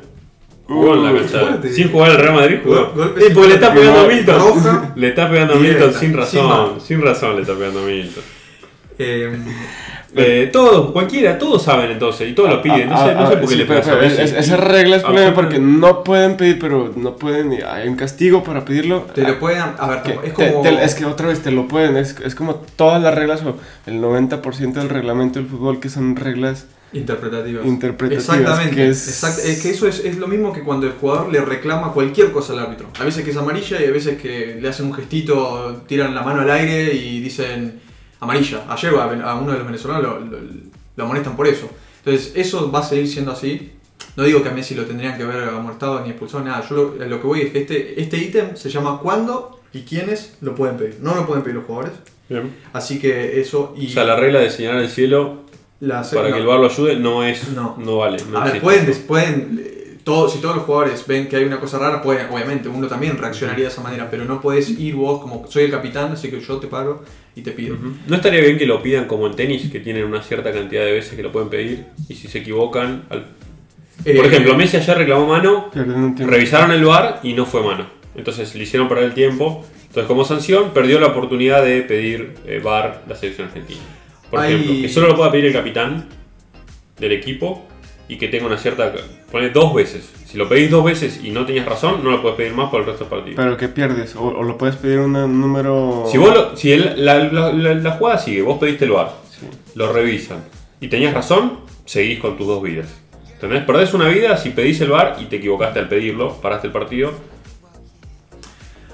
[0.69, 1.69] En la cancha.
[1.71, 2.91] Sin jugar el Real Madrid jugó.
[2.95, 4.39] Gol- Eh, porque le sin- está pegando a Milton.
[4.39, 4.91] Roja.
[4.95, 6.47] Le está pegando a Milton sin sin razón.
[6.49, 6.79] mano.
[6.79, 8.23] Sin razón le está pegando a Milton.
[8.99, 9.37] Eh,
[10.15, 12.87] Eh, todos, cualquiera, todos saben entonces y todos lo piden.
[12.87, 15.01] No sé, Ah, no sé ah, por qué sí, le pasa a Esa regla es
[15.03, 17.51] problema porque no pueden pedir, pero no pueden.
[17.53, 19.07] y Hay un castigo para pedirlo.
[19.15, 19.63] te lo pueden.
[19.79, 20.61] A ver, Que es te- como.
[20.61, 21.97] te- es que otra vez te lo pueden.
[21.97, 23.57] Es, es como todas las reglas o
[23.87, 26.67] el 90% del reglamento del fútbol que son reglas.
[26.93, 27.65] Interpretativas.
[27.65, 28.75] Interpretativas, Exactamente.
[28.75, 31.41] que es- Exact- es que eso es, es lo mismo que cuando el jugador le
[31.41, 32.87] reclama cualquier cosa al árbitro.
[32.99, 36.21] A veces que es amarilla y a veces que le hacen un gestito, tiran la
[36.21, 37.79] mano al aire y dicen
[38.19, 38.63] amarilla.
[38.69, 40.39] Ayer a, a uno de los venezolanos lo, lo-
[40.95, 41.69] lo amonestan por eso.
[42.05, 43.71] Entonces, eso va a seguir siendo así.
[44.15, 46.63] No digo que a Messi lo tendrían que haber amonestado ni expulsado, nada.
[46.69, 50.35] Yo lo, lo que voy es que este este ítem se llama cuándo y quiénes
[50.41, 50.97] lo pueden pedir.
[51.01, 51.93] No lo pueden pedir los jugadores.
[52.29, 52.53] Bien.
[52.73, 55.42] Así que eso y O sea, la regla de señalar el cielo
[55.87, 56.35] la- para no.
[56.35, 57.49] que el bar lo ayude no es.
[57.49, 57.75] No.
[57.77, 58.17] No, vale.
[58.29, 58.61] No a ver, existe.
[59.05, 62.27] pueden, pueden eh, todo, si todos los jugadores ven que hay una cosa rara, pueden,
[62.29, 65.71] obviamente, uno también reaccionaría de esa manera, pero no puedes ir vos como soy el
[65.71, 67.03] capitán, así que yo te paro
[67.35, 67.77] y te pido.
[68.07, 70.91] No estaría bien que lo pidan como en tenis, que tienen una cierta cantidad de
[70.91, 73.03] veces que lo pueden pedir y si se equivocan.
[73.09, 73.25] al-
[74.05, 75.69] Eh, Por ejemplo, Messi ayer reclamó mano,
[76.17, 77.85] revisaron el bar y no fue mano.
[78.15, 79.63] Entonces le hicieron perder el tiempo.
[79.87, 83.79] Entonces, como sanción, perdió la oportunidad de pedir eh, bar la selección argentina.
[84.33, 86.05] Por Hay- ejemplo, que solo lo pueda pedir el capitán
[86.97, 87.67] del equipo
[88.07, 88.91] y que tenga una cierta.
[89.31, 90.11] Pone dos veces.
[90.25, 92.79] Si lo pedís dos veces y no tenías razón, no lo puedes pedir más por
[92.81, 93.35] el resto del partido.
[93.35, 94.15] Pero que pierdes.
[94.15, 96.05] O, o lo puedes pedir un número.
[96.11, 99.13] Si, vos lo- si el- la, la- la- la jugada sigue, vos pediste el bar,
[99.29, 99.45] Sí.
[99.75, 100.39] lo revisan
[100.81, 102.87] y tenías razón, seguís con tus dos vidas.
[103.33, 103.65] ¿Entendés?
[103.65, 107.13] Perdés una vida si pedís el bar y te equivocaste al pedirlo, paraste el partido.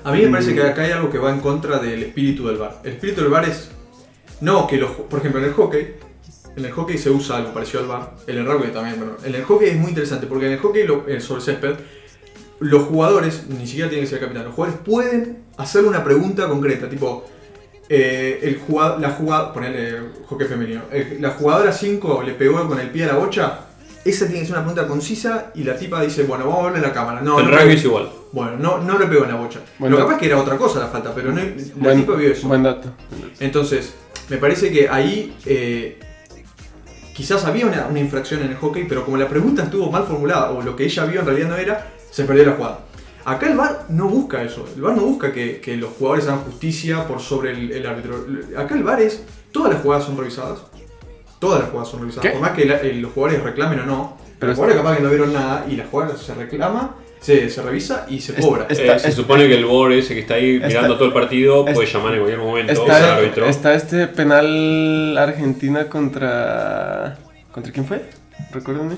[0.04, 2.58] A mí me parece que acá hay algo que va en contra del espíritu del
[2.58, 2.82] bar.
[2.84, 3.72] El espíritu del bar es
[4.42, 5.96] no que los, por ejemplo, en el hockey,
[6.56, 9.36] en el hockey se usa algo parecido al bar, en el rugby también, pero en
[9.36, 11.76] el hockey es muy interesante porque en el hockey lo- eh, sobre césped
[12.60, 16.90] los jugadores, ni siquiera tienen que ser capitán, los jugadores pueden hacer una pregunta concreta,
[16.90, 17.26] tipo
[17.92, 22.80] eh, el jugado- la jugada, ponerle hockey femenino, el- la jugadora 5 le pegó con
[22.80, 23.62] el pie a la bocha,
[24.06, 26.88] esa tiene que ser una pregunta concisa y la tipa dice, bueno, vamos a verle
[26.88, 27.22] la cámara.
[27.22, 28.10] No, el no rugby es igual.
[28.32, 29.60] Bueno, no, no le pegó en la bocha.
[29.80, 29.98] Bueno.
[29.98, 32.48] Lo capaz que era otra cosa la falta, pero no, la Buen, tipa vio eso.
[32.48, 32.90] buen dato.
[33.40, 33.94] Entonces,
[34.30, 35.99] me parece que ahí eh,
[37.15, 40.51] quizás había una, una infracción en el hockey, pero como la pregunta estuvo mal formulada,
[40.51, 42.80] o lo que ella vio en realidad no era, se perdió la jugada.
[43.25, 44.65] Acá el VAR no busca eso.
[44.75, 48.25] El VAR no busca que, que los jugadores hagan justicia por sobre el, el árbitro.
[48.57, 50.59] Acá el VAR es, todas las jugadas son revisadas.
[51.38, 52.23] Todas las jugadas son revisadas.
[52.25, 52.32] ¿Qué?
[52.32, 54.17] Por más que la- eh, los jugadores reclamen o no.
[54.39, 57.61] Pero los jugadores capaz que no vieron nada y las jugadas se reclama, se, se
[57.61, 58.65] revisa y se cobra.
[58.70, 60.95] es- Está- Eh, se es- supone que el BOR ese que está ahí está- mirando
[60.95, 63.45] todo el partido es- puede llamar en cualquier momento al Está, árbitro.
[63.47, 67.17] está este penal Argentina contra.
[67.51, 68.03] ¿Contra quién fue?
[68.51, 68.95] Recuérdenme.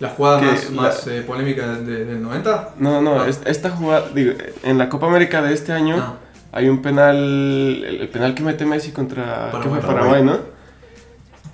[0.00, 2.70] La jugada Que más, la- más, eh, polémica de- del 90.
[2.78, 3.28] No, no, Ah.
[3.28, 4.32] es- esta jugada, digo,
[4.64, 6.14] en la Copa América de este año Ah.
[6.50, 9.80] hay un penal, el, el penal que mete Messi contra ¿qué Paraguay.
[9.80, 9.94] fue?
[9.94, 10.38] Paraguay, ¿no?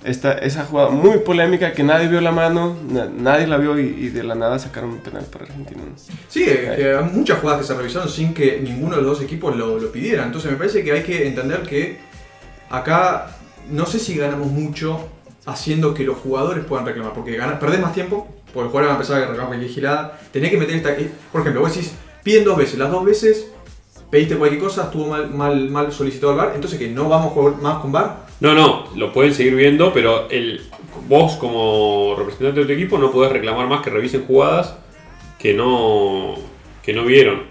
[0.03, 3.83] Esta, esa jugada muy polémica que nadie vio la mano, na- nadie la vio y,
[3.85, 5.81] y de la nada sacaron un penal para Argentina.
[6.29, 9.55] Sí, que hay muchas jugadas que se revisaron sin que ninguno de los dos equipos
[9.57, 10.23] lo, lo pidiera.
[10.25, 11.97] Entonces me parece que hay que entender que
[12.69, 13.35] acá
[13.69, 15.07] no sé si ganamos mucho
[15.45, 17.13] haciendo que los jugadores puedan reclamar.
[17.13, 20.19] Porque ganas, perdés más tiempo, porque el jugador va a empezar a reclamar cualquier gilada.
[20.31, 20.91] Tenés que meter esta...
[20.91, 21.91] eh, Por ejemplo, vos decís,
[22.23, 22.79] piden dos veces.
[22.79, 23.47] Las dos veces
[24.09, 26.51] pediste cualquier cosa, estuvo mal, mal, mal solicitado el VAR.
[26.55, 28.28] Entonces que no vamos a jugar más con VAR.
[28.39, 30.61] No, no, lo pueden seguir viendo, pero el,
[31.07, 34.75] vos como representante de tu equipo no podés reclamar más que revisen jugadas
[35.37, 36.35] que no,
[36.83, 37.43] que no vieron.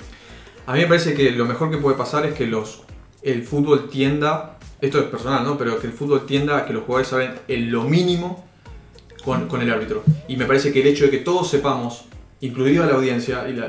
[0.66, 2.82] A mí me parece que lo mejor que puede pasar es que los
[3.22, 5.59] el fútbol tienda, esto es personal, ¿no?
[5.59, 8.47] Pero que el fútbol tienda a que los jugadores saben en lo mínimo
[9.24, 10.05] con, el árbitro.
[10.28, 12.05] Y me parece que el hecho de que todos sepamos,
[12.41, 13.68] incluida la audiencia y la-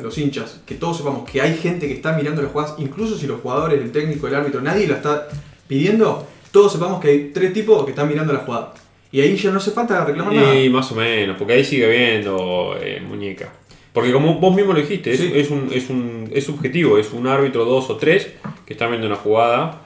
[0.00, 3.26] los hinchas, que todos sepamos que hay gente que está mirando las jugadas, incluso si
[3.26, 5.28] los jugadores, el técnico, el árbitro, nadie la está
[5.66, 6.26] pidiendo,
[6.56, 8.72] todos sepamos que hay tres tipos que están mirando la jugada.
[9.12, 10.58] Y ahí ya no hace falta reclamar nada.
[10.58, 13.52] Y más o menos, porque ahí sigue viendo eh, muñeca.
[13.92, 15.32] Porque como vos mismo lo dijiste, es, Sí.
[15.34, 18.32] es un, es, un, es subjetivo, es un árbitro, dos o tres,
[18.64, 19.82] que están viendo una jugada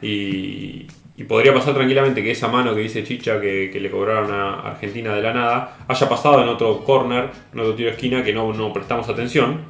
[0.00, 0.86] y,
[1.18, 4.60] y podría pasar tranquilamente que esa mano que dice Chicha que, que le cobraron a
[4.70, 8.32] Argentina de la nada haya pasado en otro corner, en otro tiro de esquina que
[8.32, 9.60] no, no prestamos atención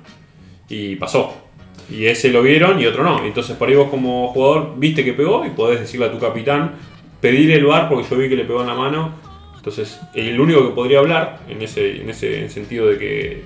[0.69, 1.50] y pasó.
[1.91, 3.25] Y ese lo vieron y otro no.
[3.25, 6.77] Entonces por ahí vos como jugador viste que pegó y podés decirle a tu capitán,
[7.21, 9.15] pedir el bar porque yo vi que le pegó en la mano.
[9.57, 13.43] Entonces el único que podría hablar en ese, en ese sentido de que,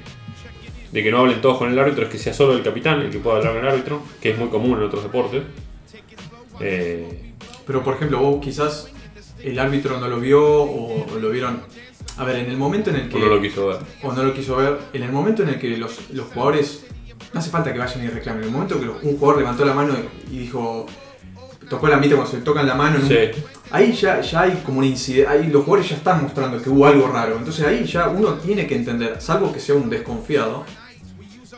[0.92, 3.10] de que no hablen todos con el árbitro es que sea solo el capitán el
[3.10, 5.42] que pueda hablar con el árbitro, que es muy común en otros deportes.
[6.60, 7.32] Eh,
[7.66, 8.92] Pero por ejemplo, vos quizás
[9.42, 11.62] el árbitro no lo vio o, o lo vieron.
[12.16, 13.16] A ver, en el momento en el que.
[13.16, 13.78] o no lo quiso ver.
[14.02, 16.86] o no lo quiso ver, en el momento en el que los, los jugadores.
[17.32, 18.42] No hace falta que vayan y reclamen.
[18.42, 19.94] En el momento que un jugador levantó la mano
[20.30, 20.86] y dijo.
[21.68, 22.98] Tocó la mitad cuando se tocan la mano.
[23.08, 23.16] Sí.
[23.70, 25.28] Ahí ya, ya hay como un incidente.
[25.30, 27.38] Ahí los jugadores ya están mostrando que hubo algo raro.
[27.38, 30.64] Entonces ahí ya uno tiene que entender, salvo que sea un desconfiado.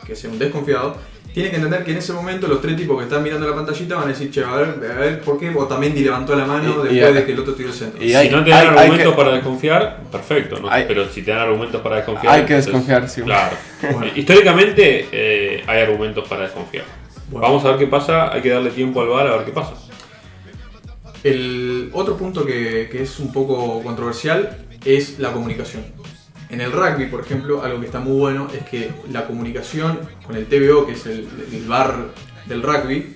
[0.05, 0.95] Que sea un desconfiado.
[1.37, 3.93] Tiene que entender que en ese momento los tres tipos que están mirando la pantallita
[3.93, 6.87] van a decir, che, a ver, a ver, ¿por qué Otamendi levantó la mano Y-
[6.87, 8.03] y- después de que el otro tiró el centro?
[8.03, 10.59] y hay- si no te dan hay- hay argumentos que- para desconfiar, perfecto.
[10.59, 10.67] ¿no?
[10.71, 12.33] Hay- Pero si te dan argumentos para desconfiar.
[12.33, 13.21] Hay que entonces- desconfiar, sí.
[13.21, 13.55] Claro.
[13.93, 14.11] Bueno.
[14.15, 16.85] Históricamente eh, hay argumentos para desconfiar.
[17.29, 17.45] Bueno.
[17.47, 18.33] Vamos a ver qué pasa.
[18.33, 19.73] Hay que darle tiempo al VAR a ver qué pasa.
[21.23, 25.83] El otro punto que, que es un poco controversial es la comunicación.
[26.49, 30.35] En el rugby, por ejemplo, algo que está muy bueno es que la comunicación con
[30.35, 31.27] el TVO, que es el,
[31.67, 32.07] bar
[32.45, 33.15] del rugby,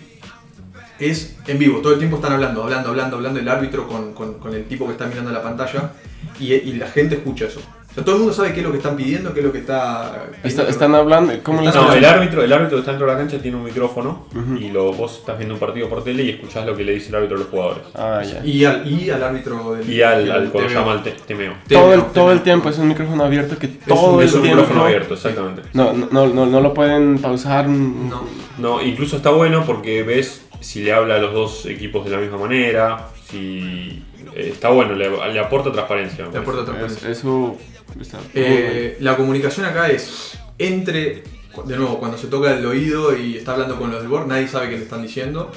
[1.00, 1.80] es en vivo.
[1.82, 5.08] Todo el tiempo están hablando, hablando, hablando, hablando el árbitro con, el tipo que está
[5.08, 5.94] mirando la pantalla
[6.40, 7.62] y la gente escucha eso.
[7.92, 9.52] O sea, todo el mundo sabe qué es lo que están pidiendo, qué es lo
[9.52, 10.28] que está...
[10.44, 13.14] Está- están hablando, ¿cómo les No, Están el árbitro, el árbitro que está dentro de
[13.14, 14.28] la cancha tiene un micrófono
[14.60, 17.10] y lo, vos estás viendo un partido por tele y escuchás lo que le dice
[17.10, 17.84] el árbitro a los jugadores.
[17.96, 18.46] Ah, ya.
[18.46, 19.90] Y al, y al árbitro del...
[19.90, 21.54] Y al, cuando llama al te- temeo.
[21.68, 24.34] Todo el, todo el tiempo es un micrófono abierto que Es todo un, el es
[24.36, 24.62] un tiempo.
[24.62, 25.62] micrófono abierto, exactamente.
[25.74, 27.68] No, no, no, no lo pueden pausar.
[27.68, 28.24] No.
[28.58, 32.18] No, incluso está bueno porque ves si le habla a los dos equipos de la
[32.20, 34.04] misma manera, si
[34.36, 36.26] eh, está bueno, le, le aporta transparencia.
[36.26, 36.86] me De acuerdo a parece.
[36.86, 37.12] transparencia.
[37.12, 37.58] Es- eso
[38.00, 41.24] está muy Eh, la comunicación acá es entre,
[41.66, 44.48] de nuevo, cuando se toca el oído y está hablando con los del board, nadie
[44.48, 45.52] sabe qué le están diciendo.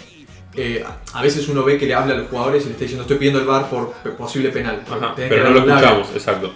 [0.56, 2.82] Eh, a- a veces uno ve que le habla a los jugadores y le está
[2.82, 4.82] diciendo estoy pidiendo el bar por posible penal.
[4.86, 6.00] Ajá, Tenés que pero no lo dar un labio.
[6.02, 6.52] escuchamos, exacto.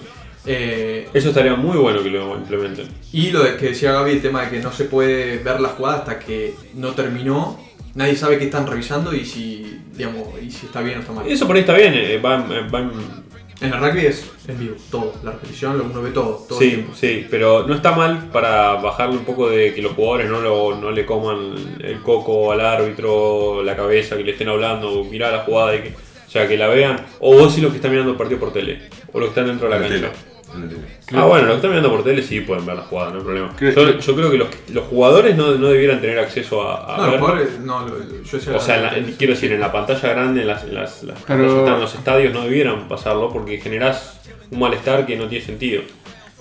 [0.47, 2.89] Eh, Eso estaría muy bueno que lo implementen.
[3.12, 5.71] y lo de que decía Gaby, el tema de que no se puede ver la
[5.71, 7.59] jugada hasta que no terminó.
[7.99, 11.27] Nadie sabe qué están revisando y si, digamos, y si está bien o está mal.
[11.27, 13.29] Eso por ahí está bien, eh, va, en- va en-
[13.61, 15.15] En el rugby es en vivo, todo.
[15.25, 16.47] La repetición, lo uno ve todo.
[16.49, 16.95] todo el Sí, tiempo.
[16.95, 20.77] sí, pero no está mal para bajarle un poco de que los jugadores no, lo-
[20.77, 25.41] no le coman el coco al árbitro, la cabeza, que le estén hablando, mirá la
[25.41, 27.05] jugada, y que, o sea, que la vean.
[27.19, 28.79] O vos sí los que están mirando el partido por tele,
[29.13, 30.13] o los que están dentro de la la cancha.
[30.13, 30.83] tele, tele.
[31.15, 33.25] Ah, bueno, los que están mirando por tele sí pueden ver la jugada, no hay
[33.25, 33.53] problema.
[33.57, 36.97] Creo- Yo, yo creo que los, los jugadores no, no debieran tener acceso a, a
[36.99, 37.95] No, los jugadores, no, yo
[38.39, 41.21] decía O sea, la- quiero decir, en la pantalla grande, en las, en las, las
[41.23, 44.21] Pero- están en los estadios, no debieran pasarlo porque generás
[44.51, 45.83] un malestar que no tiene sentido.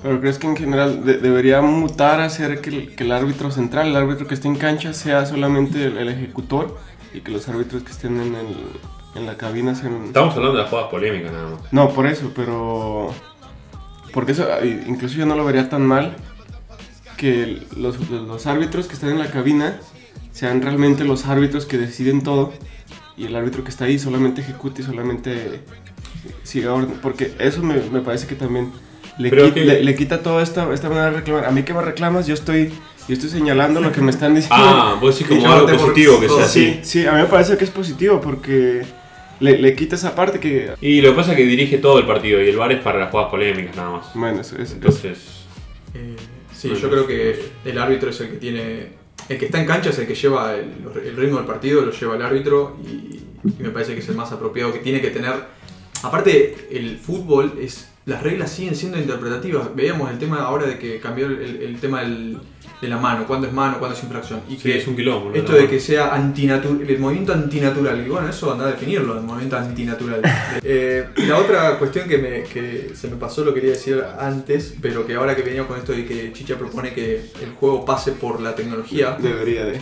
[0.04, 3.50] Pero crees que en general de- debería mutar a hacer que el, que el árbitro
[3.52, 6.78] central, el árbitro que esté en cancha, sea solamente el, el ejecutor
[7.14, 8.58] y que los árbitros que estén en, el-
[9.16, 10.04] en la cabina sean.
[10.06, 11.74] Estamos hablando de las jugadas polémicas nada más.
[11.74, 13.12] No, por eso, pero.
[14.14, 14.48] Porque eso,
[14.88, 16.16] incluso yo no lo vería tan mal
[17.18, 19.78] que los, los árbitros que están en la cabina
[20.32, 22.54] sean realmente los árbitros que deciden todo
[23.18, 25.62] y el árbitro que está ahí solamente ejecute y solamente
[26.44, 27.00] siga orden.
[27.02, 28.72] Porque eso me, me parece que también
[29.18, 31.46] le, Pero qui- que- le, le quita toda esta, esta manera de reclamar.
[31.46, 32.70] A mí que me reclamas, yo estoy,
[33.08, 34.56] yo estoy señalando lo que me están diciendo.
[34.60, 36.80] Ah, vos Y como algo positivo que sea sí, así.
[37.02, 38.86] sí, a mí me parece que es positivo porque
[39.40, 40.74] le, le quita esa parte que...
[40.82, 43.00] Y lo que pasa es que dirige todo el partido y el VAR es para
[43.00, 44.08] las jugadas polémicas nada más.
[44.14, 44.72] Bueno, eso es...
[44.74, 45.46] Entonces,
[45.94, 46.16] Eh,
[46.54, 48.88] sí, yo creo que el árbitro es el que tiene.
[49.30, 50.72] El que está en cancha es el que lleva el,
[51.06, 54.16] el ritmo del partido, lo lleva el árbitro y, y me parece que es el
[54.16, 55.34] más apropiado que tiene que tener.
[56.04, 57.90] Aparte, el fútbol es.
[58.08, 59.76] Las reglas siguen siendo interpretativas.
[59.76, 62.40] Veíamos el tema ahora de que cambió el, el tema del-
[62.82, 64.40] de la mano, cuándo es mano, cuándo es infracción.
[64.48, 65.30] Y sí, que es un quilombo.
[65.32, 65.36] ¿no?
[65.36, 69.24] esto de que sea antinatural, el movimiento antinatural, y bueno, eso anda a definirlo, el
[69.24, 70.22] movimiento antinatural.
[70.64, 75.06] Eh, la otra cuestión que, me, que se me pasó, lo quería decir antes, pero
[75.08, 78.40] que ahora que venía con esto de que Chicha propone que el juego pase por
[78.42, 79.80] la tecnología, Debería de...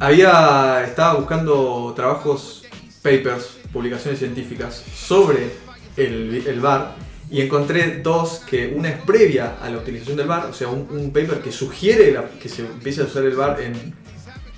[0.00, 2.64] había, estaba buscando trabajos,
[3.02, 5.50] papers, publicaciones científicas sobre
[5.96, 6.94] el, el VAR
[7.32, 10.86] y encontré dos que una es previa a la utilización del VAR, o sea, un,
[10.90, 13.94] un paper que sugiere la- que se empiece a usar el VAR en...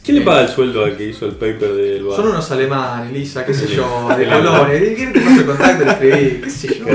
[0.05, 2.16] ¿Quién le paga el sueldo al que hizo el paper del VAR?
[2.16, 4.31] Son unos alemanes, Lisa, qué sé yo, de Sí.
[4.31, 5.85] Colonia, ¿quieren que pase el contacto?
[5.85, 6.87] Le escribí, qué sé yo.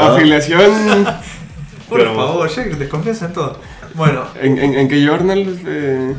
[0.00, 1.06] Afiliación...
[1.88, 3.60] Por Pero- favor, ya que desconfianza en todo.
[3.94, 5.58] Bueno, ¿En, en, en qué journal?
[5.66, 6.14] eh?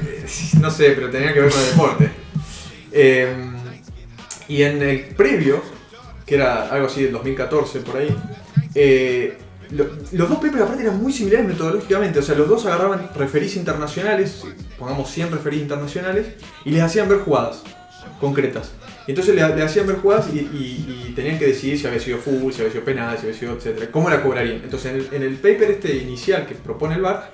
[0.61, 2.09] no sé, pero tenía que ver con el deporte.
[2.93, 3.35] Eh,
[4.47, 5.61] y en el previo,
[6.27, 8.15] que era algo así del 2014 por ahí,
[8.75, 9.37] eh,
[9.71, 13.55] lo- los dos papers aparte eran muy similares metodológicamente, o sea, los dos agarraban referís
[13.55, 14.43] internacionales,
[14.77, 16.27] pongamos 100 referís internacionales,
[16.65, 17.63] y les hacían ver jugadas
[18.19, 18.71] concretas.
[19.07, 22.17] Y entonces le, hacían ver jugadas y, y- y tenían que decidir si había sido
[22.17, 24.61] fútbol, si había sido penal, si había sido etcétera, cómo la cobrarían.
[24.63, 27.31] Entonces en el, paper este inicial que propone el VAR,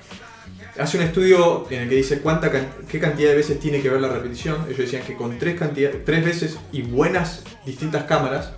[0.77, 2.51] hace un estudio en el que dice cuánta
[2.87, 4.57] qué cantidad de veces tiene que ver la repetición.
[4.67, 8.51] Ellos decían que con tres, cantidad, tres veces y buenas distintas cámaras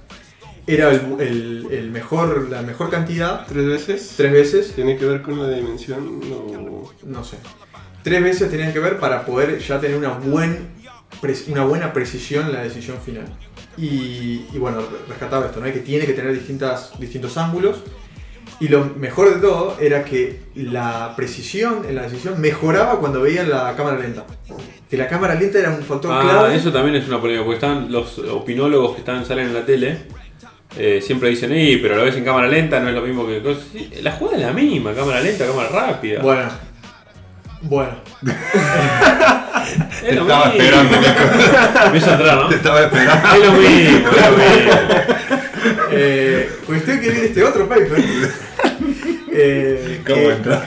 [0.67, 3.45] era el, el- el mejor, la mejor cantidad.
[3.47, 4.13] ¿Tres veces?
[4.17, 6.19] Tres veces, ¿Tiene que ver con la dimensión?
[6.29, 6.89] No.
[7.03, 7.37] no sé.
[8.03, 10.69] Tres veces tenían que ver para poder ya tener una, buen,
[11.47, 13.25] una buena precisión en la decisión final.
[13.77, 15.65] Y, y bueno, rescataba esto, ¿no?
[15.65, 17.77] que tiene que tener distintas, distintos ángulos.
[18.59, 23.49] Y lo mejor de todo era que la precisión en la decisión mejoraba cuando veían
[23.49, 24.25] la cámara lenta.
[24.89, 26.55] Que la cámara lenta era un factor Ah, clave.
[26.55, 29.97] eso también es una polémica, porque están los opinólogos que están, salen en la tele,
[30.77, 33.41] eh, siempre dicen, "Ey, pero lo ves en cámara lenta, no es lo mismo que...
[33.41, 33.63] cosas".
[33.71, 36.21] Sí, la jugada es la misma, cámara lenta, cámara rápida.
[36.21, 36.49] Bueno.
[37.61, 37.91] Bueno.
[38.25, 40.61] es Te lo estaba mismo.
[40.63, 41.11] esperando, Nico.
[41.91, 42.47] Me hizo entrar, ¿no?
[42.49, 43.27] Te estaba esperando.
[43.33, 44.71] Es lo mismo, es lo mismo.
[45.91, 48.03] Eh, cuestión que viene este otro paper.
[49.37, 50.63] Eh, ¿Cómo que- entras?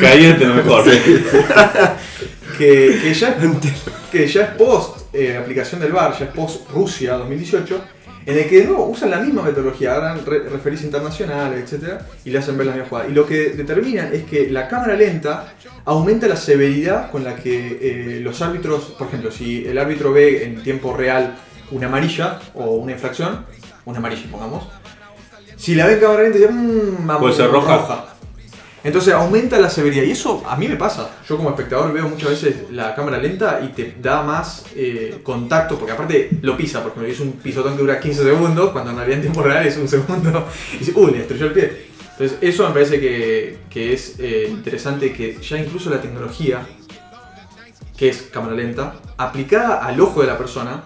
[0.00, 0.84] Caliente lo mejor.
[2.58, 3.36] que, que ya,
[4.12, 7.80] que ya es post eh, aplicación del VAR, ya es post Rusia 2018,
[8.26, 12.00] en el que no usan la misma metodología, agarran re- referís internacionales, etc.
[12.24, 13.08] y le hacen ver la misma jugada.
[13.08, 15.54] Y lo que determinan es que la cámara lenta
[15.84, 20.44] aumenta la severidad con la que eh, los árbitros, por ejemplo, si el árbitro ve
[20.44, 21.36] en tiempo real
[21.70, 23.46] una amarilla o una infracción,
[23.84, 24.68] una amarilla pongamos,
[25.56, 28.15] si la ve en cámara lenta, dice, mmm, Puede ser roja.
[28.86, 31.10] Entonces aumenta la severidad y eso a mí me pasa.
[31.28, 35.76] Yo como espectador veo muchas veces la cámara lenta y te da más eh, contacto,
[35.76, 38.96] porque aparte lo pisa, por ejemplo, es un pisotón que dura 15 segundos, cuando en
[38.98, 41.86] realidad en tiempo real es un segundo, y dice, uy, le destruyó el pie.
[42.12, 46.64] Entonces eso me parece que, que es eh, interesante que ya incluso la tecnología,
[47.96, 50.84] que es cámara lenta, aplicada al ojo de la persona,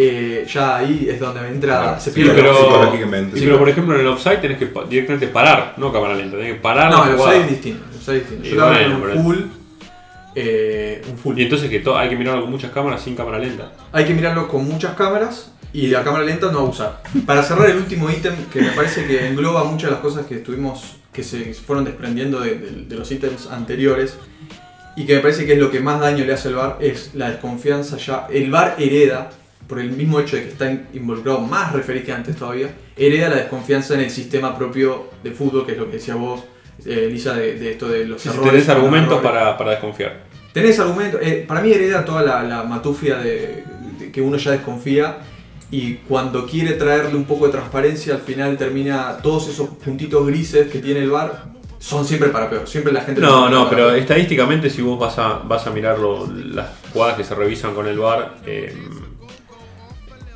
[0.00, 2.34] eh, ya ahí es donde entra, se Sí, pierde.
[2.40, 3.36] pero- psicológicamente.
[3.38, 6.52] Sí, pero por ejemplo en el offside tenés que directamente parar, no cámara lenta, tenés
[6.54, 7.84] que parar No, el offside es distinto.
[7.90, 8.44] el offside es distinto.
[8.44, 9.38] Yo estaba bueno, en pero- un full.
[10.34, 11.38] eh, un full.
[11.38, 13.72] Y entonces que hay que mirarlo con muchas cámaras sin cámara lenta.
[13.92, 17.02] Hay que mirarlo con muchas cámaras y la cámara lenta no usar.
[17.26, 20.36] Para cerrar el último ítem que me parece que engloba muchas de las cosas que
[20.36, 24.16] estuvimos, que se fueron desprendiendo de, de- de los ítems anteriores
[24.96, 27.10] y que me parece que es lo que más daño le hace al VAR es
[27.14, 28.26] la desconfianza ya.
[28.30, 29.30] El VAR hereda,
[29.68, 33.28] por el mismo hecho de que está in- involucrado más referí que antes todavía, hereda
[33.28, 36.42] la desconfianza en el sistema propio de fútbol, que es lo que decía vos,
[36.86, 38.50] eh, Lisa, de, de esto de los Si errores.
[38.52, 40.24] tenés argumentos para, para desconfiar.
[40.52, 41.20] Tenés argumentos.
[41.22, 43.62] eh, para mí hereda toda la, la matufia de,
[43.98, 45.18] de que uno ya desconfía
[45.70, 50.68] y cuando quiere traerle un poco de transparencia al final termina todos esos puntitos grises
[50.70, 51.44] que tiene el bar
[51.78, 52.66] son siempre para peor.
[52.66, 53.20] Siempre la gente...
[53.20, 53.98] No, no, pero peor.
[53.98, 57.98] estadísticamente si vos vas a, vas a mirar las jugadas que se revisan con el
[57.98, 58.74] VAR, eh,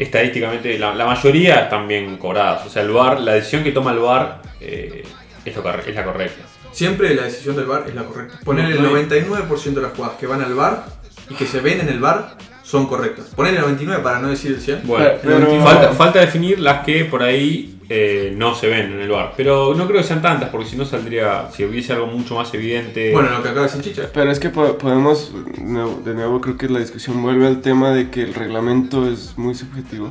[0.02, 2.66] estadísticamente la, la mayoría están bien cobradas.
[2.66, 5.04] O sea, el VAR, la decisión que toma el VAR eh,
[5.44, 6.44] es, lo corre- es la correcta.
[6.72, 8.38] Siempre la decisión del bar es la correcta.
[8.44, 10.84] Poner el No, no 99% de las jugadas que van al bar
[11.28, 13.26] y que se ven en el bar son correctas.
[13.36, 14.80] Poner el 99 para no decir el 100.
[14.84, 19.00] Bueno, Pero- pero- falta, falta definir las que por ahí eh, no se ven en
[19.00, 19.34] el bar.
[19.36, 22.52] Pero no creo que sean tantas, porque si no saldría, si hubiese algo mucho más
[22.54, 23.12] evidente.
[23.12, 24.08] Bueno, lo que acaba de decir Chicha.
[24.14, 28.08] Pero es que po- podemos, de nuevo creo que la discusión vuelve al tema de
[28.10, 30.10] que el reglamento es muy subjetivo,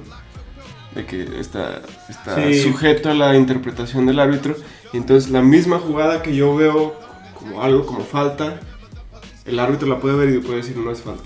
[0.94, 2.62] de que está, está Sí.
[2.62, 4.56] sujeto a la interpretación del árbitro,
[4.94, 6.94] y entonces la misma jugada que yo veo
[7.34, 8.60] como algo como falta,
[9.46, 11.24] el árbitro la puede ver y puede decir no es falta.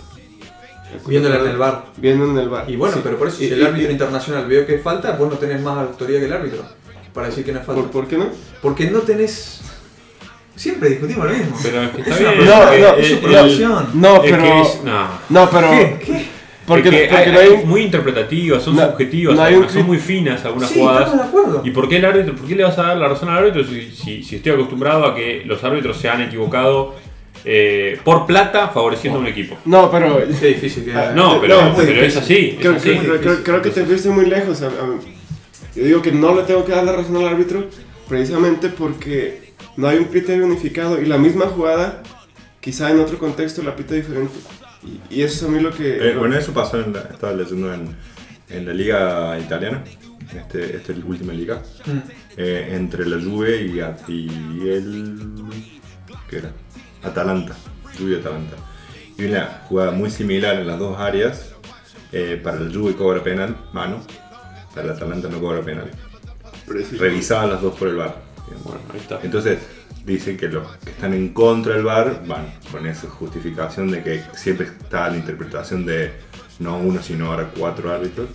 [1.07, 1.85] Viéndola en el bar.
[1.97, 2.65] Viendo en el bar.
[2.69, 3.01] Y bueno, Sí.
[3.03, 5.37] pero por eso, si Y- el y- árbitro y- internacional veo que falta, vos no
[5.37, 6.63] tenés más autoridad que el árbitro
[7.13, 7.81] para decir que no es falta.
[7.81, 8.27] ¿por, por qué no?
[8.61, 9.61] Porque no tenés.
[10.55, 11.57] Siempre discutimos lo mismo.
[11.61, 12.45] Pero es que está Es una bien.
[12.45, 13.87] No, es no, su producción.
[13.93, 14.61] No, pero...
[14.61, 15.07] es- no.
[15.29, 15.69] No, pero...
[15.71, 15.99] ¿Qué?
[16.05, 16.35] ¿Qué?
[16.65, 19.41] Porque, Es que porque hay- no hay hay un- muy interpretativas, son no- subjetivas, no
[19.43, 21.01] hay algunas, un son muy finas algunas Sí, jugadas.
[21.09, 21.61] estamos de acuerdo.
[21.63, 23.63] ¿Y por qué, el árbitro, por qué le vas a dar la razón al árbitro
[23.65, 26.95] si, si- si estoy acostumbrado a que los árbitros se han equivocado
[27.45, 29.57] eh, por plata favoreciendo a un equipo?
[29.65, 30.17] No, pero...
[30.39, 32.49] Qué difícil que Ah, No, No, pero, muy pero es así.
[32.53, 32.89] es Creo, así.
[32.97, 34.61] creo- creo- creo- que te fuiste muy lejos.
[34.61, 34.99] a- a-
[35.75, 37.65] yo digo que no le tengo que dar la razón al árbitro
[38.07, 42.01] precisamente porque no hay un criterio unificado y la misma jugada,
[42.61, 44.33] quizá en otro contexto, la pita diferente.
[44.83, 45.97] Y, y eso es a mí lo que...
[46.11, 47.95] Eh, bueno, eso pasó en la, estaba leyendo en,
[48.49, 49.83] en la liga italiana,
[50.35, 51.97] este, esta es la última liga, Mm.
[52.37, 53.79] eh, entre la Juve y,
[54.11, 55.43] y el...
[56.29, 56.51] ¿qué era?
[57.05, 57.55] Atalanta,
[57.97, 58.55] Juve y Atalanta.
[59.17, 61.53] Y una jugada muy similar en las dos áreas,
[62.11, 64.01] eh, para el Juve cobra penal, mano,
[64.73, 65.89] para el Atalanta no cobra penal.
[66.67, 68.15] Revisaban las dos por el VAR.
[68.45, 68.63] digamos.
[68.63, 69.19] Bueno, ahí está.
[69.23, 69.59] Entonces
[70.05, 74.23] dicen que los que están en contra del VAR van con esa justificación de que
[74.33, 76.11] siempre está la interpretación de
[76.59, 78.29] no uno sino ahora cuatro árbitros.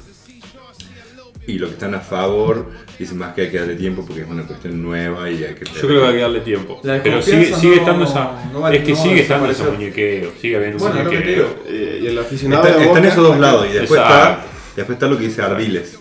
[1.51, 4.29] Y los que están a favor dicen más que hay que darle tiempo porque es
[4.29, 5.65] una cuestión nueva y hay que...
[5.65, 6.81] Yo creo que hay que darle tiempo.
[6.85, 8.31] La Pero sigue, sigue no- estando esa.
[8.53, 10.33] no va- es que no sigue estando ese muñequeo.
[10.41, 11.35] Sigue habiendo Bueno, muñequeo.
[11.35, 11.57] digo.
[11.67, 14.45] Eh, y el aficionado Está, de están esos dos lados y después está,
[14.77, 15.99] después está lo que dice Ardiles.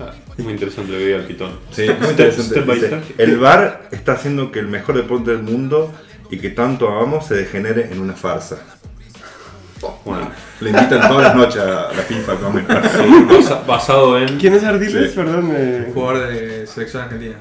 [0.00, 1.52] Ah, muy interesante lo que diga el pitón.
[1.72, 2.60] Sí, muy interesante.
[2.62, 5.92] Dice, el VAR está haciendo que el mejor deporte del mundo
[6.30, 8.79] y que tanto amamos se degenere en una farsa.
[10.04, 12.64] Bueno, Le invitan todas las noches a la FIFA a comer.
[12.66, 15.10] basa- basado en ¿Quién es Ardiles?
[15.10, 15.16] Sí.
[15.16, 15.50] Perdón.
[15.54, 17.36] eh, Jugador de selección argentina.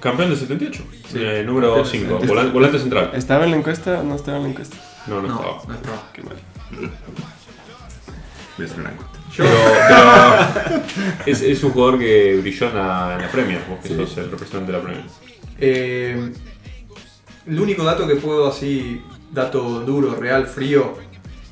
[0.00, 1.18] campeón del 78, Sí.
[1.20, 3.10] eh, número Campeón 5, del volante, volante central.
[3.14, 4.76] ¿Estaba en la encuesta o no estaba en la encuesta?
[5.06, 5.62] No, no, No, estaba.
[5.66, 6.02] no estaba.
[6.12, 6.36] Qué mal.
[8.56, 9.18] Voy a hacer una encuesta.
[9.32, 10.82] Yo, Pero, pero
[11.26, 14.30] es, es un jugador que brilló en la, en la Premier, vos que sos el
[14.30, 15.04] representante de la Premier.
[15.58, 16.32] eh,
[17.46, 20.94] el único dato que puedo así, dato duro, real, frío,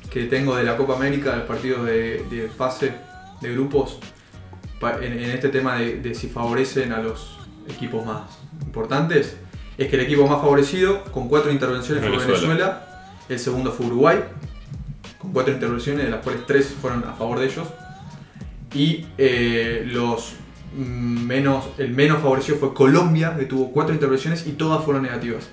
[0.09, 2.93] que tengo de la Copa América, de los partidos de, de fase,
[3.41, 3.99] de grupos,
[5.01, 7.37] en, en este tema de, de si favorecen a los
[7.67, 8.23] equipos más
[8.65, 9.37] importantes,
[9.77, 12.85] es que el equipo más favorecido, con cuatro intervenciones, fue Venezuela.
[13.29, 14.19] El segundo fue Uruguay,
[15.19, 17.67] con cuatro intervenciones, de las cuales tres fueron a favor de ellos,
[18.73, 20.33] y eh, los
[20.75, 25.49] menos, el menos favorecido fue Colombia, que tuvo cuatro intervenciones y todas fueron negativas.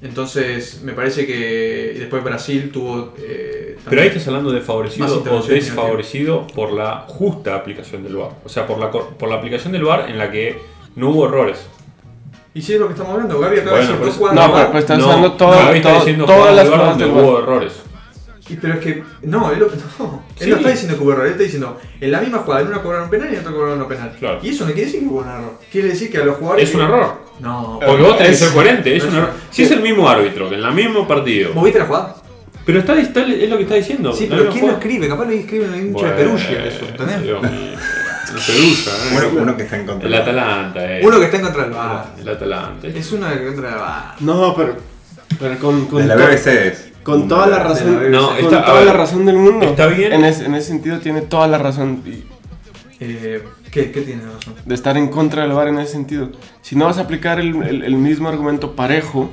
[0.00, 3.14] Entonces, me parece que y después Brasil tuvo.
[3.18, 3.47] eh,
[3.88, 8.30] Pero ahí estás hablando de favorecido o desfavorecido por la justa aplicación del VAR.
[8.44, 10.58] O sea, por la, por la aplicación del VAR en la que
[10.96, 11.66] no hubo errores.
[12.54, 14.70] Y si es lo que estamos hablando, Gaby acaba Bueno, de decir dos No, pero
[14.72, 17.72] pues estás No, usando todo, Gaby está todo- diciendo todas las jugadas donde hubo errores.
[18.48, 19.02] y pero es que.
[19.22, 19.66] No, él, lo-
[19.98, 20.50] no, él Sí.
[20.50, 22.82] no está diciendo que hubo error, él está diciendo en la misma jugada en una
[22.82, 24.16] cobraron penal y en otra cobraron no penal.
[24.18, 24.40] Claro.
[24.42, 25.52] Y eso no quiere decir que hubo un error.
[25.70, 26.68] Quiere decir que a los jugadores.
[26.68, 27.12] Es un error.
[27.40, 27.78] No.
[27.86, 29.30] Porque vos tenés que Es- ser coherente, es no un error.
[29.50, 31.52] Si es el mismo árbitro, que en el mismo partido.
[31.52, 32.16] ¿Vos viste la jugada?
[32.68, 34.12] Pero está, está- es lo que está diciendo.
[34.12, 35.08] Sí, pero ¿quién lo escribe?
[35.08, 37.20] Capaz lo escribe un hincha de Perugia eso, ¿entendés?
[37.22, 37.38] Mío.
[37.40, 39.16] El Perugia, ¿eh?
[39.32, 40.06] Uno, uno que está en contra.
[40.06, 41.00] El Atalanta, eh.
[41.02, 42.06] Uno que está en contra del VAR.
[42.20, 42.86] El Atalanta.
[42.88, 44.14] Es uno que está en contra del VAR.
[44.20, 44.76] No, pero,
[45.40, 46.88] pero con, con, De la BBC es.
[47.02, 49.64] con toda la razón, No, con está- toda ver, la razón del mundo.
[49.64, 50.12] está bien.
[50.12, 52.24] En ese, en ese sentido tiene toda la razón y-
[53.00, 54.54] Eh, ¿qué, ¿Qué tiene razón?
[54.62, 56.32] de estar en contra del VAR en ese sentido.
[56.60, 59.30] Si no vas a aplicar el, el- el mismo argumento parejo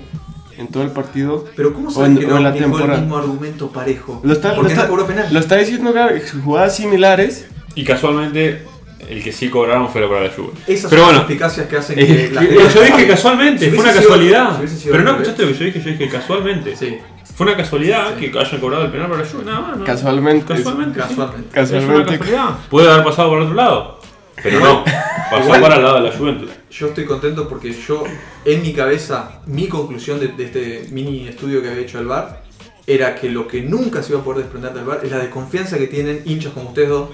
[0.57, 2.65] en todo el partido, Pero ¿cómo O sabes en- que o no en la aplicó
[2.67, 2.99] el temporada.
[3.01, 4.21] mismo argumento parejo?
[4.23, 5.27] lo está, lo está, no cobró penal.
[5.31, 7.47] lo está diciendo Gaby, jugadas similares.
[7.75, 8.63] Y casualmente,
[9.09, 10.53] el que sí cobraron fue para la Juve.
[10.67, 13.79] Esas Pero son bueno, las eficacias que hacen Eh, que la yo dije casualmente, fue
[13.83, 14.59] una casualidad.
[14.89, 16.75] Pero no escuchaste lo que yo dije, yo dije casualmente.
[16.75, 16.97] Sí,
[17.35, 19.77] Fue una casualidad que hayan cobrado el penal para la Juve, nada más.
[19.77, 19.83] ¿no?
[19.83, 20.53] Casualmente.
[20.55, 21.01] Casualmente.
[21.01, 21.07] sí.
[21.09, 21.47] casualmente.
[21.49, 21.93] Es Casualmente.
[21.95, 22.49] una casualidad.
[22.69, 23.99] Puede haber pasado por el otro lado.
[24.41, 24.83] Pero no,
[25.31, 26.49] pasó para el lado de la Juventus.
[26.77, 28.03] Yo estoy contento porque yo,
[28.43, 32.41] en mi cabeza, mi conclusión de, de este mini estudio que había hecho el VAR
[32.87, 35.77] era que lo que nunca se iba a poder desprender del VAR es la desconfianza
[35.77, 37.09] que tienen hinchas como ustedes dos.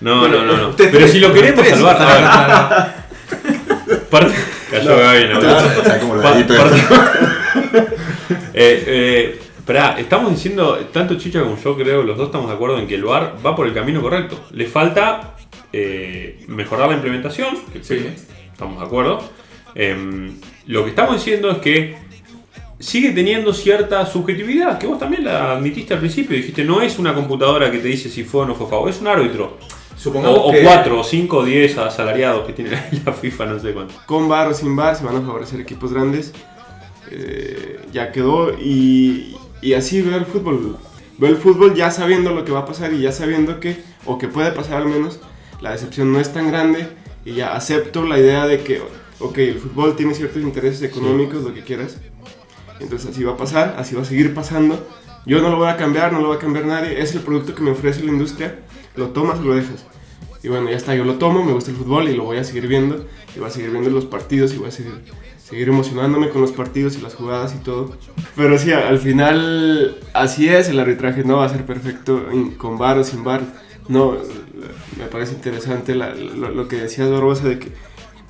[0.00, 0.76] No, Bueno, no, no, no.
[0.76, 3.06] Pero tres, si lo queremos salvar.
[4.10, 4.34] parte-
[4.70, 5.40] Cayó Gaby, no.
[8.58, 12.78] Eh, eh, Esperá, estamos diciendo, tanto Chicha como yo creo, los dos estamos de acuerdo
[12.78, 14.46] en que el VAR va por el camino correcto.
[14.52, 15.34] Le falta
[15.72, 18.06] eh, mejorar la implementación, que Sí.
[18.56, 19.22] Estamos de acuerdo.
[19.74, 21.96] Em, lo que estamos diciendo es que
[22.78, 27.14] sigue teniendo cierta subjetividad, que vos también la admitiste al principio, dijiste, no es una
[27.14, 29.58] computadora que te dice si fue o no fue favor, es un árbitro.
[29.96, 32.70] Supongamos O, o que- cuatro, o cinco, o diez asalariados que tiene
[33.04, 33.94] la FIFA, no sé cuánto.
[34.06, 36.32] Con bar o sin bar se van a favorecer equipos grandes.
[37.10, 40.76] Eh, ya quedó y, y así veo el fútbol.
[41.18, 44.18] Veo el fútbol ya sabiendo lo que va a pasar y ya sabiendo que, o
[44.18, 45.20] que puede pasar al menos,
[45.60, 46.88] la decepción no es tan grande
[47.26, 48.80] y ya acepto la idea de que,
[49.18, 51.98] ok, el fútbol tiene ciertos intereses económicos, lo que quieras.
[52.78, 54.86] Entonces así va a pasar, así va a seguir pasando.
[55.26, 57.02] Yo no lo voy a cambiar, no lo va a cambiar nadie.
[57.02, 58.60] Es el producto que me ofrece la industria.
[58.94, 59.84] Lo tomas o lo dejas.
[60.44, 62.44] Y bueno, ya está, yo lo tomo, me gusta el fútbol y lo voy a
[62.44, 63.04] seguir viendo.
[63.34, 65.02] Y voy a seguir viendo los partidos y voy a seguir,
[65.42, 67.90] seguir emocionándome con los partidos y las jugadas y todo.
[68.36, 72.24] Pero sí, al final así es, el arbitraje no va a ser perfecto
[72.56, 73.42] con bar o sin bar.
[73.88, 74.16] No,
[74.98, 77.68] me parece interesante la- lo, lo que decías Barbosa de que,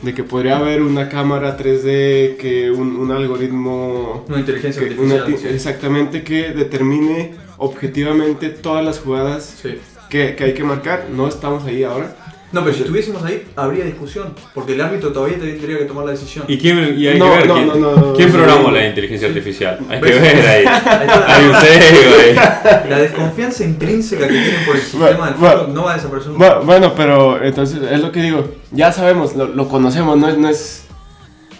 [0.02, 5.34] de que podría haber una cámara 3D, que un, un algoritmo Una inteligencia que artificial.
[5.38, 5.46] sí.
[5.48, 9.78] exactamente que determine objetivamente todas las jugadas Sí.
[10.10, 11.06] que, que hay que marcar.
[11.14, 12.16] No estamos ahí ahora.
[12.56, 14.28] No, pero si estuviésemos ahí, habría discusión.
[14.54, 16.44] Porque el árbitro todavía tendría que tomar la decisión.
[16.48, 18.70] ¿Y, quién, y hay No, que ver no, quién, no, no, quién no, programó no.
[18.70, 19.78] la inteligencia artificial.
[19.90, 20.64] Hay que ver ahí.
[20.66, 22.88] Hay un sesgo ahí.
[22.88, 25.36] La desconfianza intrínseca que tienen por el sistema del bueno.
[25.58, 26.60] fútbol no va a desaparecer nunca.
[26.60, 28.48] Bu- Bueno, pero entonces es lo que digo.
[28.72, 30.82] Ya sabemos, lo, lo conocemos, no es, no es.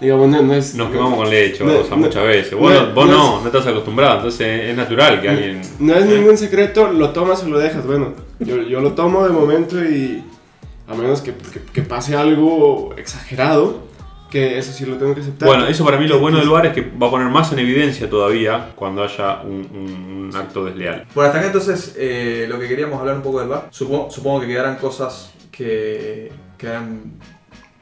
[0.00, 0.74] Digamos, no, no es.
[0.74, 2.54] Nos quemamos con leche, No, Barbosa, no, muchas veces.
[2.54, 5.62] Vos, no, no, vos no no, no estás acostumbrado, entonces es natural que alguien.
[5.78, 7.86] No es ningún secreto, lo tomas o lo dejas.
[7.86, 10.22] Bueno, yo, yo lo tomo de momento y.
[10.88, 13.84] A menos que, que- que pase algo exagerado,
[14.30, 15.48] que eso sí lo tengo que aceptar.
[15.48, 17.58] Bueno, eso para mí lo bueno del VAR es que va a poner más en
[17.60, 21.06] evidencia todavía cuando haya un, un- un acto desleal.
[21.14, 23.68] Bueno, hasta acá entonces eh, lo que queríamos hablar un poco del VAR.
[23.70, 27.12] Supongo, supongo que quedarán cosas que quedarán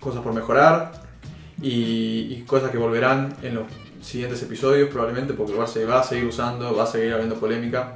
[0.00, 0.92] cosas por mejorar
[1.60, 3.64] y, y cosas que volverán en los
[4.02, 7.36] siguientes episodios probablemente porque el VAR se va a seguir usando, va a seguir habiendo
[7.36, 7.94] polémica.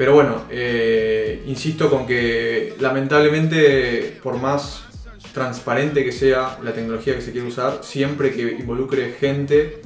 [0.00, 4.84] Pero bueno, eh, insisto con que lamentablemente por más
[5.34, 9.82] transparente que sea la tecnología que se quiere usar, siempre que involucre gente,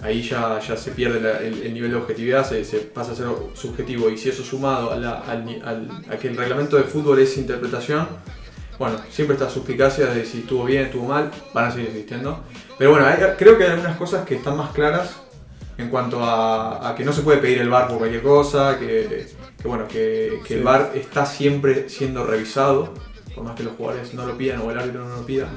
[0.00, 4.10] ahí ya, ya se pierde el, el nivel de objetividad, se, pasa a ser subjetivo.
[4.10, 8.06] Y si eso sumado a, la- al que el reglamento de fútbol es interpretación,
[8.78, 12.44] bueno, siempre está suspicacia de si estuvo bien, estuvo mal, van a seguir existiendo.
[12.78, 13.06] Pero bueno,
[13.38, 15.23] creo que hay algunas cosas que están más claras
[15.78, 19.26] en cuanto a, a que no se puede pedir el VAR por cualquier cosa, que,
[19.60, 20.62] que bueno, que, que el.
[20.62, 22.94] VAR está siempre siendo revisado,
[23.34, 25.48] por más que los jugadores no lo pidan o el árbitro no lo pida.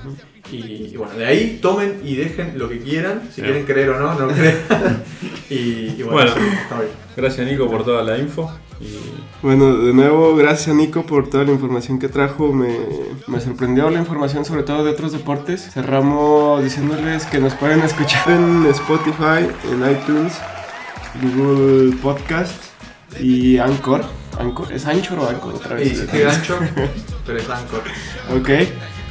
[0.52, 4.00] Y, y bueno, de ahí tomen y dejen lo que quieran, si quieren creer o
[4.00, 5.04] no, no crean.
[5.50, 5.56] y,
[5.98, 6.34] y bueno, Bueno.
[6.36, 6.92] sí, está bien.
[7.16, 8.50] Gracias Nico por toda la info.
[8.80, 8.96] Y
[9.42, 12.54] Bueno, de nuevo, gracias a Nico por toda la información que trajo.
[12.54, 12.76] Me,
[13.28, 15.70] me sorprendió la información, sobre todo de otros deportes.
[15.74, 20.34] Cerramos diciéndoles que nos pueden escuchar en Spotify, en iTunes,
[21.22, 22.54] Google Podcast
[23.20, 24.04] y Anchor.
[24.40, 25.98] Anchor ¿Es Anchor o Anchor otra vez?
[26.00, 26.60] se queda ancho,
[27.26, 27.82] pero es Anchor.
[28.40, 28.50] Ok,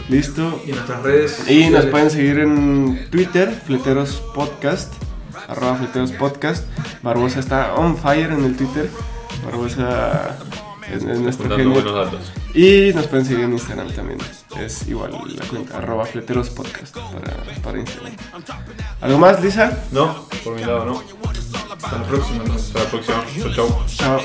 [0.08, 0.60] listo.
[0.66, 1.50] Y nuestras redes.
[1.50, 1.86] Y nos sociales.
[1.90, 4.94] pueden seguir en Twitter, Fleteros Podcast,
[5.48, 6.64] arroba Fleteros Podcast.
[7.02, 8.88] Barbosa está on fire en el Twitter.
[9.44, 10.36] Barbosa
[10.90, 11.70] es, es nuestro genio.
[11.70, 12.32] buenos datos.
[12.54, 14.18] Y nos pueden seguir en Instagram también.
[14.58, 18.14] Es igual la cuenta, arroba Fleteros Podcast para, para Instagram.
[19.00, 19.84] ¿Algo más, Lisa?
[19.92, 21.02] No, por mi lado no.
[21.70, 22.54] Hasta la próxima.
[22.54, 23.24] Hasta la próxima.
[23.38, 23.84] Chau, chau.
[23.86, 24.20] Chao.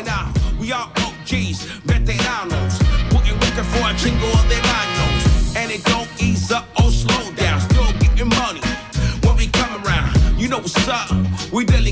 [0.59, 5.55] We are OGs, veteranos, putting working for a chingo de años.
[5.55, 8.61] And it don't ease up or slow down, still getting money
[9.23, 10.15] when we come around.
[10.39, 11.09] You know what's up,
[11.51, 11.91] we deadly